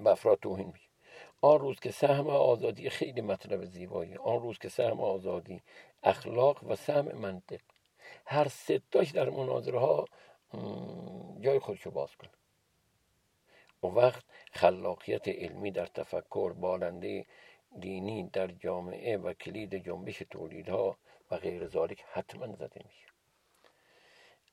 به 0.00 0.10
افراد 0.10 0.38
توهین 0.38 0.72
آن 1.44 1.60
روز 1.60 1.80
که 1.80 1.90
سهم 1.90 2.26
آزادی 2.26 2.90
خیلی 2.90 3.20
مطلب 3.20 3.64
زیبایی. 3.64 4.16
آن 4.16 4.42
روز 4.42 4.58
که 4.58 4.68
سهم 4.68 5.00
آزادی 5.00 5.62
اخلاق 6.02 6.64
و 6.64 6.76
سهم 6.76 7.04
منطق. 7.04 7.60
هر 8.26 8.48
ستاش 8.48 9.10
در 9.10 9.30
مناظره 9.30 9.78
ها 9.78 10.04
جای 11.40 11.58
خودشو 11.58 11.90
باز 11.90 12.16
کنه. 12.16 12.30
و 13.82 13.86
وقت 13.86 14.24
خلاقیت 14.52 15.28
علمی 15.28 15.70
در 15.70 15.86
تفکر 15.86 16.52
بالنده 16.52 17.26
دینی 17.80 18.30
در 18.32 18.46
جامعه 18.46 19.16
و 19.16 19.32
کلید 19.32 19.74
جنبش 19.74 20.22
تولیدها 20.30 20.96
و 21.30 21.36
غیر 21.36 21.66
ذالک 21.66 22.04
حتما 22.12 22.56
زده 22.56 22.80
میشه. 22.84 23.11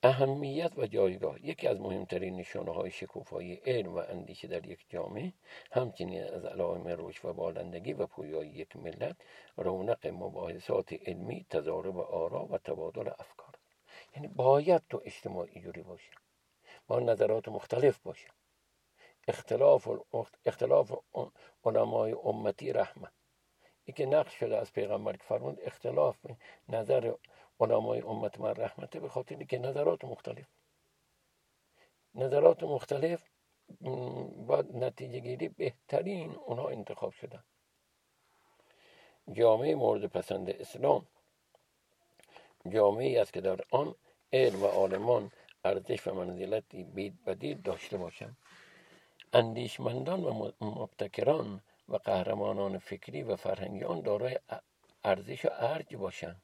اهمیت 0.04 0.72
و 0.78 0.88
جایگاه. 0.88 1.46
یکی 1.46 1.68
از 1.68 1.82
مهمترین 1.82 2.36
نشانه 2.36 2.74
های 2.74 2.92
شکوفایی 2.92 3.54
علم 3.66 3.96
و 3.96 3.98
اندیشه 3.98 4.48
در 4.48 4.66
یک 4.66 4.86
جامعه 4.90 5.34
همچنین 5.72 6.24
از 6.24 6.46
علائم 6.46 6.84
رشد 6.88 7.26
و 7.26 7.34
بالندگی 7.34 7.94
و 7.94 8.06
پویایی 8.06 8.52
یک 8.52 8.76
ملت 8.76 9.16
رونق 9.58 10.08
مباحثات 10.08 10.94
علمی 10.94 11.46
تضارب 11.50 11.98
آرا 11.98 12.46
و 12.46 12.58
تبادل 12.58 13.10
افکار. 13.20 13.56
یعنی 14.16 14.28
باید 14.28 14.82
تو 14.90 15.02
اجتماعی 15.06 15.62
جوری 15.62 15.82
باشه 15.82 16.12
با 16.88 17.00
نظرات 17.00 17.48
مختلف 17.48 18.00
باشه 18.00 18.28
اختلاف 19.28 19.88
اختلاف 20.46 20.92
علمای 21.66 22.16
امتی 22.24 22.74
رحمت. 22.74 23.12
ای 23.86 23.94
که 23.94 24.06
نقش 24.06 24.34
شده 24.34 24.58
از 24.58 24.74
پیغمبر 24.74 25.14
که 25.14 25.24
فرمود 25.24 25.60
اختلاف 25.64 26.18
نظر 26.70 27.14
علمای 27.60 28.02
امت 28.02 28.40
من 28.40 28.56
رحمته 28.56 29.00
به 29.00 29.10
خاطر 29.10 29.44
که 29.44 29.58
نظرات 29.60 30.06
مختلف. 30.06 30.48
نظرات 32.16 32.64
مختلف 32.64 33.24
باید 34.48 34.76
نتیجه 34.76 35.20
گیری 35.20 35.50
بهترین 35.50 36.36
اونها 36.36 36.70
انتخاب 36.70 37.12
شدن. 37.12 37.44
جامعه 39.32 39.76
مورد 39.76 40.06
پسند 40.06 40.50
اسلام. 40.50 41.06
جامعه 42.70 43.22
است 43.22 43.34
که 43.34 43.42
در 43.42 43.60
آن 43.72 43.96
علم 44.34 44.64
و 44.64 44.66
عالمان 44.66 45.32
ارزش 45.66 46.08
و 46.08 46.14
منزلتی 46.14 46.84
بید 46.84 47.26
بدید 47.26 47.64
داشته 47.64 47.98
باشند. 47.98 48.38
اندیشمندان 49.34 50.24
و 50.24 50.52
مبتکران 50.62 51.62
و 51.90 51.96
قهرمانان 51.96 52.78
فکری 52.78 53.24
و 53.24 53.36
فرهنگی 53.36 53.84
آن 53.84 54.02
دارای 54.02 54.40
ارزش 55.04 55.46
و 55.46 55.50
ارج 55.52 55.96
باشند. 55.96 56.42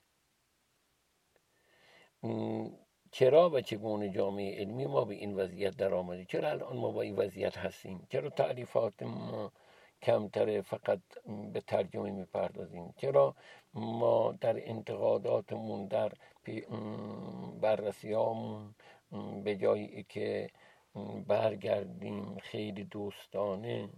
چرا 3.12 3.50
و 3.50 3.62
چگونه 3.62 4.10
جامعه 4.10 4.60
علمی 4.60 4.86
ما 4.86 5.06
به 5.06 5.16
این 5.16 5.36
وضعیت 5.36 5.78
در 5.78 5.94
آمده؟ 5.94 6.26
چرا 6.26 6.50
الان 6.50 6.78
ما 6.78 6.92
با 6.92 7.02
این 7.02 7.16
وضعیت 7.16 7.58
هستیم؟ 7.58 8.08
چرا 8.10 8.30
تعریفات 8.30 9.04
ما 9.04 9.52
کمتره 10.02 10.62
فقط 10.62 11.00
به 11.54 11.62
ترجمه 11.62 12.12
می‌پردازیم؟ 12.12 12.94
چرا 12.98 13.36
ما 13.74 14.32
در 14.42 14.70
انتقاداتمون 14.70 15.88
در 15.88 16.12
بررسیامون 17.62 18.76
به 19.44 19.56
جایی 19.56 20.06
که 20.10 20.50
برگردیم 21.28 22.38
خیلی 22.38 22.84
دوستانه 22.84 23.90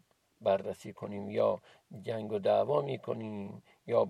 بررسی 0.41 0.93
کنیم 0.93 1.29
یا 1.29 1.61
جنگ 2.01 2.31
و 2.31 2.39
دعوا 2.39 2.81
می‌کنیم 2.81 3.63
یا 3.87 4.05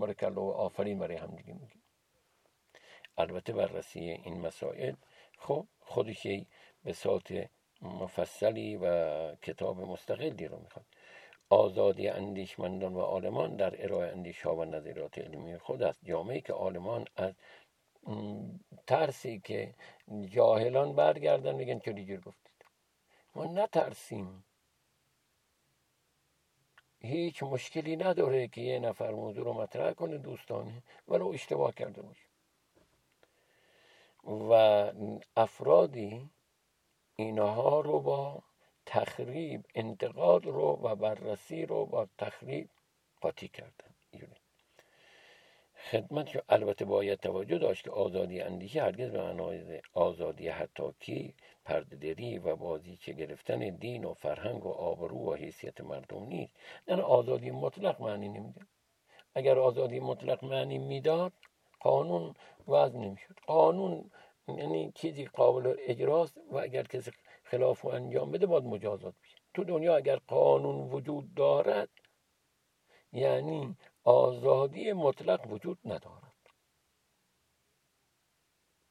برکل 0.00 0.34
و 0.38 0.40
آفرین 0.40 0.98
برای 0.98 1.16
همدیگه 1.16 1.52
میگیم 1.52 1.79
البته 3.20 3.52
بررسی 3.52 4.00
این 4.00 4.40
مسائل. 4.40 4.94
خب 5.38 5.66
خودش 5.80 6.26
به 6.84 6.92
صورت 6.92 7.50
مفصلی 7.82 8.76
و 8.76 9.34
کتاب 9.34 9.80
مستقلی 9.80 10.48
رو 10.48 10.58
می‌خواد. 10.58 10.86
آزادی 11.50 12.08
اندیشمندان 12.08 12.94
و 12.94 13.00
عالمان 13.00 13.56
در 13.56 13.84
ارائه 13.84 14.12
اندیش 14.12 14.42
ها 14.42 14.56
و 14.56 14.64
نظریات 14.64 15.18
علمی 15.18 15.58
خود 15.58 15.82
است. 15.82 16.00
جامعه 16.04 16.40
که 16.40 16.52
عالمان 16.52 17.04
از 17.16 17.34
ترسی 18.86 19.40
که 19.40 19.74
جاهلان 20.30 20.94
برگردن 20.94 21.56
بگن 21.56 21.78
چه 21.78 21.92
جور 21.92 22.20
گفتید؟ 22.20 22.64
ما 23.34 23.44
نترسیم. 23.44 24.44
هیچ 27.00 27.42
مشکلی 27.42 27.96
نداره 27.96 28.48
که 28.48 28.60
یه 28.60 28.78
نفر 28.78 29.10
موضوع 29.10 29.44
رو 29.44 29.52
مطرح 29.52 29.92
کنه 29.92 30.18
دوستانه 30.18 30.82
ولو 31.08 31.28
اشتباه 31.28 31.74
کرده 31.74 32.02
باشه. 32.02 32.29
و 34.24 34.52
افرادی 35.36 36.30
اینها 37.16 37.80
رو 37.80 38.00
با 38.00 38.42
تخریب 38.86 39.64
انتقاد 39.74 40.46
رو 40.46 40.78
و 40.82 40.94
بررسی 40.94 41.66
رو 41.66 41.86
با 41.86 42.08
تخریب 42.18 42.68
قاطی 43.20 43.48
کردن. 43.48 43.94
خدمت 45.90 46.44
البته 46.48 46.84
باید 46.84 47.20
توجه 47.20 47.58
داشت 47.58 47.84
که 47.84 47.90
آزادی 47.90 48.40
اندیشه 48.40 48.82
هرگز 48.82 49.10
به 49.10 49.22
معنای 49.22 49.82
آزادی 49.94 50.48
حتاکی 50.48 51.34
پردهدری 51.64 52.38
و 52.38 52.56
بازیچه 52.56 53.12
گرفتن 53.12 53.58
دین 53.58 54.04
و 54.04 54.14
فرهنگ 54.14 54.66
و 54.66 54.68
آبرو 54.68 55.16
و 55.16 55.34
حیثیت 55.34 55.80
مردم 55.80 56.22
نیست. 56.24 56.52
یعنی 56.88 57.00
آزادی 57.00 57.50
مطلق 57.50 58.02
معنی 58.02 58.28
نمیده. 58.28 58.60
اگر 59.34 59.58
آزادی 59.58 60.00
مطلق 60.00 60.44
معنی 60.44 60.78
می‌داد 60.78 61.32
قانون 61.80 62.34
وضع 62.68 62.98
نمی‌شد. 62.98 63.34
قانون 63.46 64.10
یعنی 64.48 64.92
چیزی 64.94 65.24
قابل 65.24 65.74
اجراست 65.78 66.38
و 66.50 66.56
اگر 66.58 66.82
کسی 66.82 67.10
خلاف 67.42 67.84
و 67.84 67.88
انجام 67.88 68.30
بده 68.30 68.46
باید 68.46 68.64
مجازات 68.64 69.14
بشه. 69.22 69.36
تو 69.54 69.64
دنیا 69.64 69.96
اگر 69.96 70.16
قانون 70.16 70.90
وجود 70.90 71.34
دارد 71.34 71.88
یعنی 73.12 73.76
آزادی 74.04 74.92
مطلق 74.92 75.52
وجود 75.52 75.78
ندارد. 75.84 76.32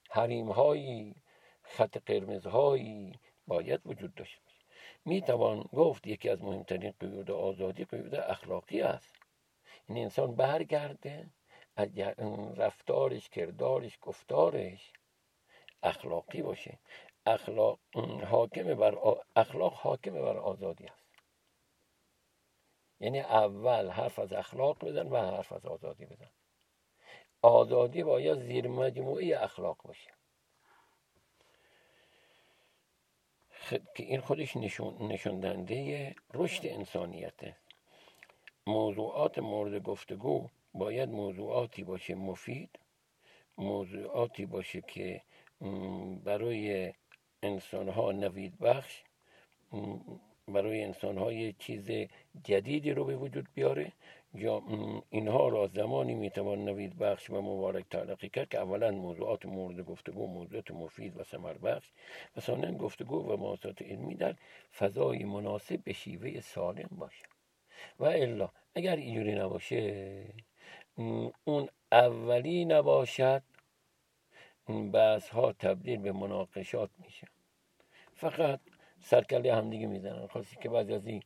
حریم 0.10 0.52
هایی 0.52 1.16
خط 1.62 1.98
قرمزهایی 2.06 3.20
باید 3.48 3.82
وجود 3.86 4.16
داشته 4.16 4.42
باشه. 4.46 4.66
می 5.06 5.22
توان 5.22 5.60
گفت 5.62 6.08
یکی 6.08 6.30
از 6.30 6.44
مهمترین 6.44 6.94
قیود 7.00 7.32
آزادی 7.32 7.86
قیود 7.86 8.16
اخلاقی 8.16 8.82
است. 8.82 9.16
این 9.88 9.98
انسان 9.98 10.36
برگرده 10.36 11.30
رفتارش 12.58 13.30
کردارش 13.30 13.98
گفتارش 14.02 14.94
اخلاقی 15.84 16.42
باشه. 16.42 16.80
اخلاق 17.26 17.80
حاکم 18.30 18.74
بر 18.74 18.98
اخلاق 19.36 19.74
حاکم 19.74 20.14
بر 20.14 20.38
آزادی 20.38 20.86
است. 20.86 21.06
یعنی 23.00 23.20
اول 23.20 23.90
حرف 23.90 24.20
از 24.20 24.34
اخلاق 24.34 24.86
بزن 24.86 25.08
و 25.08 25.18
حرف 25.18 25.52
از 25.52 25.66
آزادی 25.66 26.06
بزن. 26.06 26.30
آزادی 27.42 28.04
باید 28.04 28.40
زیر 28.40 28.68
مجموعه 28.68 29.44
اخلاق 29.44 29.78
باشه. 29.84 30.12
که 33.70 34.04
این 34.04 34.22
خودش 34.22 34.58
نشون, 34.58 35.12
رشد 36.34 36.66
انسانیته. 36.66 37.58
موضوعات 38.68 39.40
مورد 39.40 39.84
گفتگو 39.84 40.48
باید 40.80 41.10
موضوعاتی 41.10 41.84
باشه 41.84 42.16
مفید 42.16 42.70
موضوعاتی 43.58 44.46
باشه 44.46 44.82
که 44.82 45.22
برای 46.24 46.94
انسان 47.44 47.90
ها 47.90 48.12
نوید 48.12 48.60
بخش 48.60 49.04
برای 50.48 50.84
انسان 50.84 51.54
چیز 51.60 51.92
جدیدی 52.44 52.92
رو 52.92 53.06
به 53.06 53.16
وجود 53.16 53.48
بیاره 53.54 53.92
یا 54.34 54.64
اینها 55.10 55.48
را 55.50 55.68
زمانی 55.68 56.16
می‌توان 56.16 56.66
نوید 56.66 56.98
بخش 56.98 57.30
و 57.30 57.42
مبارک 57.42 57.86
تلقی 57.90 58.30
کرد 58.30 58.50
که 58.50 58.58
اولا 58.58 58.92
موضوعات 58.92 59.46
مورد 59.46 59.80
گفتگو 59.80 60.28
موضوعات 60.28 60.72
مفید 60.72 61.18
و 61.18 61.24
سمر 61.24 61.54
بخش 61.54 61.92
و 62.36 62.40
ثانیا 62.42 62.72
گفتگو 62.72 63.18
و 63.18 63.38
موضوعات 63.38 63.82
علمی 63.82 64.16
در 64.16 64.36
فضای 64.78 65.24
مناسب 65.24 65.84
به 65.84 65.94
شیوه 65.94 66.42
سالم 66.42 66.90
باشه. 66.92 67.26
و 68.00 68.06
الا 68.06 68.50
اگر 68.76 68.96
اینجوری 68.96 69.36
نباشه 69.36 70.26
اون 71.44 71.70
اولی 71.92 72.66
نباشد 72.66 73.44
بحث 74.94 75.30
ها 75.30 75.54
تبدیل 75.54 75.98
به 75.98 76.12
مناقشات 76.12 76.90
میشه. 76.98 77.28
فقط 78.14 78.60
سرکله 79.00 79.56
همدیگه 79.56 79.88
می‌زنن. 79.88 80.28
خاصی 80.28 80.56
که 80.56 80.70
بعضی 80.70 80.94
از 80.94 81.08
این 81.08 81.24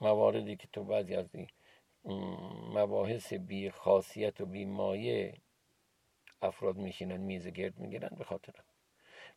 مواردی 0.00 0.56
که 0.56 0.68
تو 0.72 0.84
بعضی 0.84 1.14
از 1.14 1.34
این 1.34 1.46
مباحث 2.74 3.32
بی 3.32 3.70
خاصیت 3.70 4.40
و 4.40 4.46
بی 4.46 4.64
مایه 4.64 5.34
افراد 6.42 6.76
میشینن 6.76 7.16
میز 7.16 7.46
گرد 7.46 7.78
می‌گیرن 7.78 8.16
به 8.18 8.24
خاطر. 8.24 8.54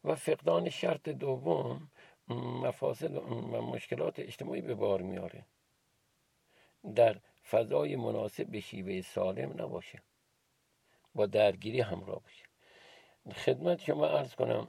و 0.04 0.16
فقدان 0.16 0.70
شرط 0.70 1.10
دوم 1.10 1.92
مفاسد 2.64 3.16
و 3.16 3.62
مشکلات 3.62 4.20
اجتماعی 4.20 4.62
به 4.62 4.76
بار 4.76 5.02
میاره. 5.02 5.46
در 6.96 7.20
فضای 7.52 7.96
مناسب 7.96 8.48
به 8.48 8.60
شیوه 8.60 9.02
سالم 9.02 9.62
نباشه. 9.62 10.02
با 11.16 11.26
درگیری 11.26 11.82
همراه 11.82 12.22
باشه. 12.22 12.46
خدمت 13.36 13.82
شما 13.82 14.08
ارز 14.08 14.36
کنم 14.36 14.68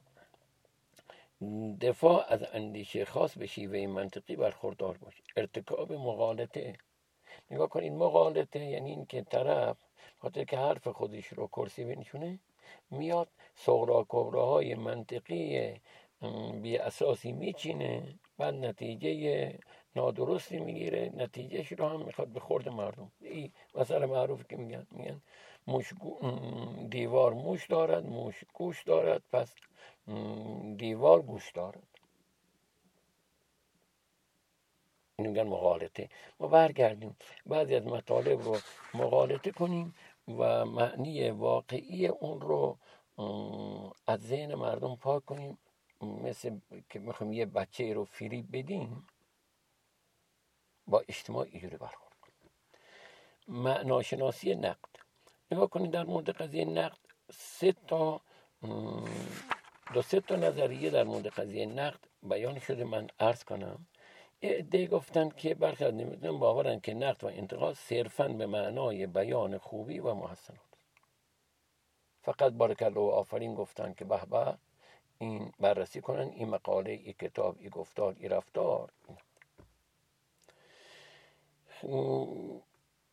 دفاع 1.81 2.25
از 2.29 2.45
اندیشه 2.53 3.05
خاص 3.05 3.39
به 3.39 3.47
شیوه 3.47 3.87
منطقی 3.87 4.37
برخوردار 4.37 4.99
باشه. 4.99 5.23
ارتکاب 5.37 5.93
مغالطه. 5.93 6.77
نگاه 7.51 7.69
کنید 7.69 7.93
مغالطه 7.93 8.65
یعنی 8.65 8.91
این 8.91 9.07
که 9.07 9.23
طرف 9.23 9.77
خاطر 10.19 10.45
که 10.45 10.59
حرف 10.59 10.89
خودش 10.89 11.27
رو 11.27 11.47
کرسی 11.47 11.85
بنشونه 11.85 12.39
میاد 12.91 13.29
سغرا 13.55 14.07
های 14.47 14.75
منطقی 14.75 15.75
بی 16.63 16.79
اساسی 16.79 17.33
میچینه 17.33 18.19
بعد 18.39 18.55
نتیجه 18.55 19.59
نادرستی 19.97 20.59
می‌گیره 20.61 21.11
نتیجهش 21.15 21.73
رو 21.73 21.89
هم 21.89 22.05
می‌خواد 22.05 22.29
به 22.29 22.41
خورد 22.41 22.69
مردم. 22.69 23.13
این 23.21 23.53
مثلا 23.75 24.07
معروف 24.07 24.45
که 24.49 24.57
میگن 24.57 24.87
میگن 24.91 25.23
دیوار 26.89 27.33
موش 27.33 27.67
دارد 27.67 28.07
موش 28.07 28.45
گوش 28.55 28.83
دارد 28.83 29.23
پس 29.33 29.55
دیوار 30.77 31.23
گوش 31.23 31.51
دارد. 31.53 31.83
میگن 35.19 35.43
مغالطه. 35.43 36.09
ما 36.41 36.49
برگردیم. 36.49 37.17
بعضی 37.47 37.75
از 37.75 37.87
مطالب 37.87 38.43
رو 38.43 38.57
مغالطه 38.95 39.51
کنیم 39.51 39.95
و 40.29 40.65
معنی 40.65 41.31
واقعی 41.31 42.07
اون 42.07 42.41
رو 42.41 42.79
از 44.07 44.21
ذهن 44.21 44.55
مردم 44.55 44.97
پاک 44.97 45.25
کنیم. 45.25 45.59
مثل 46.01 46.59
که 46.91 46.99
می‌خوایم 46.99 47.33
یه 47.33 47.47
بچه 47.47 47.95
رو 47.95 48.05
فریب 48.05 48.57
بدیم 48.57 49.07
با 50.87 51.05
اجتماع 51.09 51.47
اینجوری 51.51 51.77
برخورد 51.77 52.15
کنیم. 52.21 52.53
معناشناسی 53.49 54.55
نقد. 54.55 54.89
نگاه 55.53 55.71
کنید 55.71 55.91
در 55.91 56.05
مورد 56.05 56.31
قضیه 56.31 56.65
نقد 56.65 56.99
سه 57.33 57.73
تا 57.73 58.21
دو 59.95 60.03
سه 60.03 60.21
تا 60.21 60.37
نظریه 60.37 60.91
در 60.91 61.05
مورد 61.05 61.27
قضیه 61.27 61.67
نقد 61.67 62.01
بیان 62.23 62.59
شده. 62.59 62.85
من 62.85 63.07
عرض 63.21 63.45
کنم 63.45 63.87
عده 64.43 64.87
گفتن 64.87 65.29
که 65.29 65.55
برخی 65.55 65.85
از 65.85 65.95
نمی‌دونم 65.95 66.39
باورن 66.39 66.81
که 66.81 66.95
نقد 66.95 67.25
و 67.25 67.27
انتقاد 67.27 67.75
صرفا 67.75 68.29
به 68.29 68.47
معنای 68.47 69.07
بیان 69.07 69.59
خوبی 69.59 69.99
و 69.99 70.15
محسنات 70.15 70.61
فقط 72.23 72.53
بارکل 72.53 72.97
و 72.97 73.01
آفرین 73.01 73.55
گفتن 73.55 73.93
که 73.93 74.05
به 74.05 74.27
به 74.27 74.59
این 75.21 75.53
بررسی 75.61 76.01
کنن 76.01 76.29
این 76.29 76.49
مقاله 76.49 76.91
این 76.91 77.13
کتاب 77.13 77.57
این 77.59 77.69
گفتار 77.69 78.17
این 78.19 78.31
رفتار. 78.31 78.93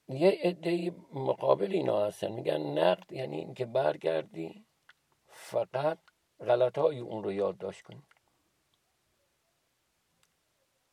یه 0.10 0.39
عده 0.43 0.96
مقابل 1.13 1.72
اینا 1.72 2.06
هستن. 2.06 2.32
میگن 2.32 2.62
نقد 2.62 3.12
یعنی 3.12 3.38
اینکه 3.38 3.65
برگردی 3.65 4.65
فقط 5.28 5.98
غلط 6.39 6.78
های 6.78 7.00
اون 7.00 7.24
رو 7.24 7.32
یادداشت 7.32 7.82
کنی. 7.82 8.04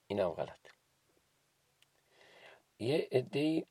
اینم 0.07 0.31
غلط. 0.31 0.59
یه 2.79 3.09
عده 3.13 3.67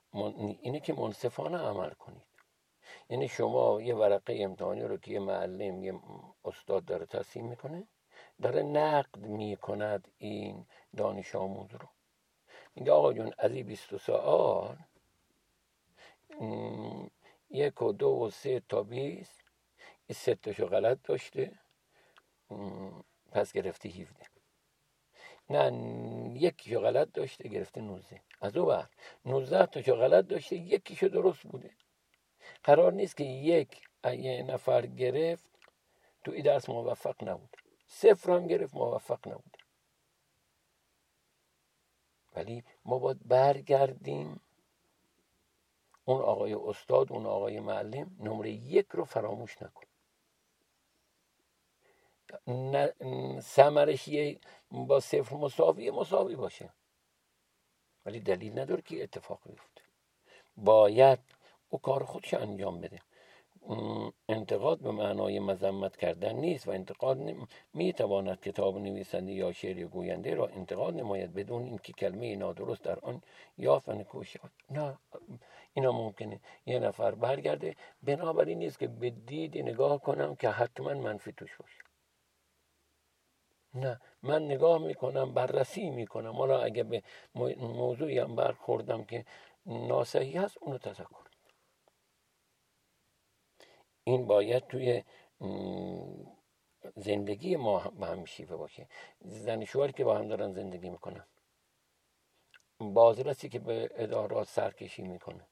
اینه 0.62 0.80
که 0.80 0.94
منصفانه 0.94 1.58
عمل 1.58 1.90
کنید. 1.90 2.33
یعنی 3.10 3.28
شما 3.28 3.82
یه 3.82 3.96
ورقه 3.96 4.38
امتحانی 4.40 4.82
رو 4.82 4.98
که 4.98 5.12
یه 5.12 5.20
معلم 5.20 5.84
یه 5.84 6.00
استاد 6.46 6.86
داره 6.86 7.06
تصمیم 7.06 7.46
می‌کنه 7.46 7.88
داره 8.42 8.64
نقد 8.64 9.18
می‌کند 9.18 10.08
این 10.18 10.66
دانش 10.98 11.36
آموز 11.36 11.72
رو. 11.72 11.90
میگه 12.76 12.92
آقا 12.92 13.14
جون 13.14 13.34
از 13.38 13.52
این 13.52 13.66
20 13.66 13.98
سوال 13.98 14.78
یک 17.50 17.82
و 17.82 17.92
دو 17.92 18.08
و 18.08 18.30
سه 18.30 18.60
تا 18.70 18.84
بیست 18.84 19.44
این 20.08 20.16
سه 20.16 20.36
تاشو 20.36 20.66
غلط 20.66 20.98
داشته 21.04 21.60
پس 23.32 23.54
گرفته 23.54 23.90
17 23.90 24.26
نه 25.50 25.72
یکیشو 26.40 26.80
غلط 26.80 27.12
داشته 27.12 27.50
گرفته 27.50 27.82
19 27.82 28.22
از 28.42 28.58
او 28.58 28.66
بر 28.66 28.90
19 29.26 29.66
تاشو 29.66 29.96
غلط 29.96 30.28
داشته 30.28 30.56
یکیشو 30.56 31.08
درست 31.08 31.44
بوده. 31.44 31.72
قرار 32.64 32.94
نیست 32.94 33.18
که 33.18 33.24
یک 33.24 33.82
یه 34.06 34.44
نفر 34.44 34.86
گرفت 34.86 35.50
تو 36.24 36.32
این 36.32 36.44
درس 36.44 36.70
موفق 36.70 37.24
نبود. 37.24 37.58
صفر 37.88 38.32
هم 38.32 38.48
گرفت 38.48 38.76
موفق 38.76 39.28
نبود. 39.28 39.58
ولی 42.36 42.64
ما 42.86 43.00
باید 43.00 43.28
برگردیم. 43.28 44.42
اون 46.06 46.22
آقای 46.22 46.54
استاد 46.54 47.14
اون 47.14 47.26
آقای 47.26 47.60
معلم 47.60 48.18
نمره 48.20 48.52
یک 48.52 48.88
رو 48.92 49.06
فراموش 49.06 49.58
نکن. 49.62 49.84
سمرش 53.42 54.10
با 54.72 55.00
صفر 55.00 55.36
مساوی 55.36 55.92
مساوی 55.92 56.36
باشه. 56.36 56.74
ولی 58.06 58.20
دلیل 58.20 58.60
نداره 58.60 58.82
که 58.82 59.04
اتفاق 59.04 59.40
بیفته. 59.46 59.82
باید 60.58 61.20
او 61.74 61.80
کار 61.80 62.04
خودش 62.04 62.34
انجام 62.34 62.82
بده. 62.82 63.00
انتقاد 64.30 64.80
به 64.80 64.92
معنای 64.92 65.40
مذمت 65.40 65.98
کردن 65.98 66.36
نیست 66.36 66.68
و 66.68 66.72
انتقاد 66.72 67.18
می 67.74 67.94
تواند 67.94 68.42
کتاب 68.42 68.78
نویسنده 68.78 69.32
یا 69.32 69.52
شعر 69.52 69.84
گوینده 69.84 70.36
را 70.36 70.48
انتقاد 70.48 70.96
نماید 70.96 71.34
بدون 71.34 71.64
اینکه 71.64 71.94
کلمه 71.94 72.36
نادرست 72.36 72.84
در 72.84 73.00
آن 73.00 73.22
یافت 73.58 73.90
و 73.90 74.24
نه 74.70 74.98
اینا 75.74 75.92
ممکنه. 75.92 76.40
یه 76.66 76.80
نفر 76.80 77.16
برگرده 77.16 77.76
بنابراین 78.04 78.58
نیست 78.58 78.80
که 78.80 78.88
به 78.88 79.10
دید 79.10 79.58
نگاه 79.58 80.02
کنم 80.02 80.36
که 80.36 80.50
حتما 80.50 80.94
منفی 80.94 81.32
توش 81.32 81.58
باشه. 81.58 81.84
نه 83.74 84.02
من 84.24 84.46
نگاه 84.46 84.78
می‌کنم 84.78 85.34
بررسی 85.34 85.90
می‌کنم. 85.90 86.34
حالا 86.34 86.62
اگه 86.62 86.84
به 86.84 87.04
موضوعی 87.60 88.20
هم 88.20 88.36
برخوردم 88.36 89.04
که 89.04 89.26
ناسحی 89.66 90.38
هست 90.38 90.58
اونو 90.62 90.78
تذکر 90.78 91.33
این 94.04 94.28
باید 94.28 94.68
توی 94.68 95.04
زندگی 96.96 97.56
ما 97.56 97.80
به 97.80 98.08
هم 98.08 98.26
شیفه 98.26 98.56
باشه. 98.56 98.88
زن 99.22 99.66
شوهر 99.66 99.92
که 99.92 100.04
با 100.04 100.18
هم 100.18 100.28
دارن 100.28 100.52
زندگی 100.52 100.90
می‌کنن. 100.90 101.26
بازرسی 102.80 103.50
که 103.50 103.60
به 103.60 103.90
ادارات 103.96 104.48
سرکشی 104.48 105.02
می‌کنه. 105.02 105.48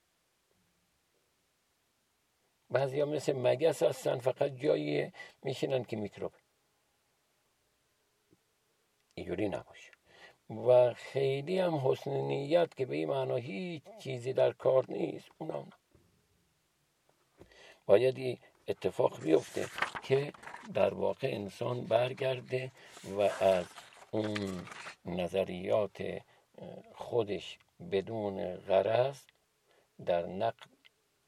بعضی 2.69 2.99
ها 2.99 3.05
مثل 3.05 3.33
مگس 3.33 3.83
هستن 3.83 4.19
فقط 4.19 4.51
جایی 4.51 5.11
میشینن 5.43 5.83
که 5.83 5.97
میکروب. 5.97 6.33
اینجوری 9.13 9.49
نباشه. 9.49 9.91
و 10.49 10.93
خیلی 10.93 11.59
هم 11.59 11.75
حسن 11.75 12.11
نیت 12.11 12.75
که 12.75 12.85
به 12.85 12.95
این 12.95 13.09
معنا 13.09 13.35
هیچ 13.35 13.83
چیزی 13.99 14.33
در 14.33 14.51
کار 14.51 14.85
نیست 14.91 15.29
اونم 15.37 15.69
باید 17.91 18.39
اتفاق 18.67 19.21
بیفته 19.21 19.67
که 20.03 20.33
در 20.73 20.93
واقع 20.93 21.27
انسان 21.27 21.81
برگرده 21.81 22.71
و 23.17 23.21
از 23.21 23.65
اون 24.11 24.67
نظریات 25.05 26.21
خودش 26.95 27.57
بدون 27.91 28.55
غرض 28.55 29.17
در 30.05 30.25
نقد 30.25 30.69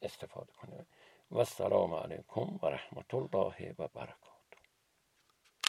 استفاده 0.02 0.52
کنه. 0.52 0.86
و 1.32 1.38
السلام 1.38 1.94
علیکم 1.94 2.60
و 2.62 2.66
رحمت 2.66 3.14
الله 3.14 3.76
و 3.80 3.88
برکاته. 3.88 4.23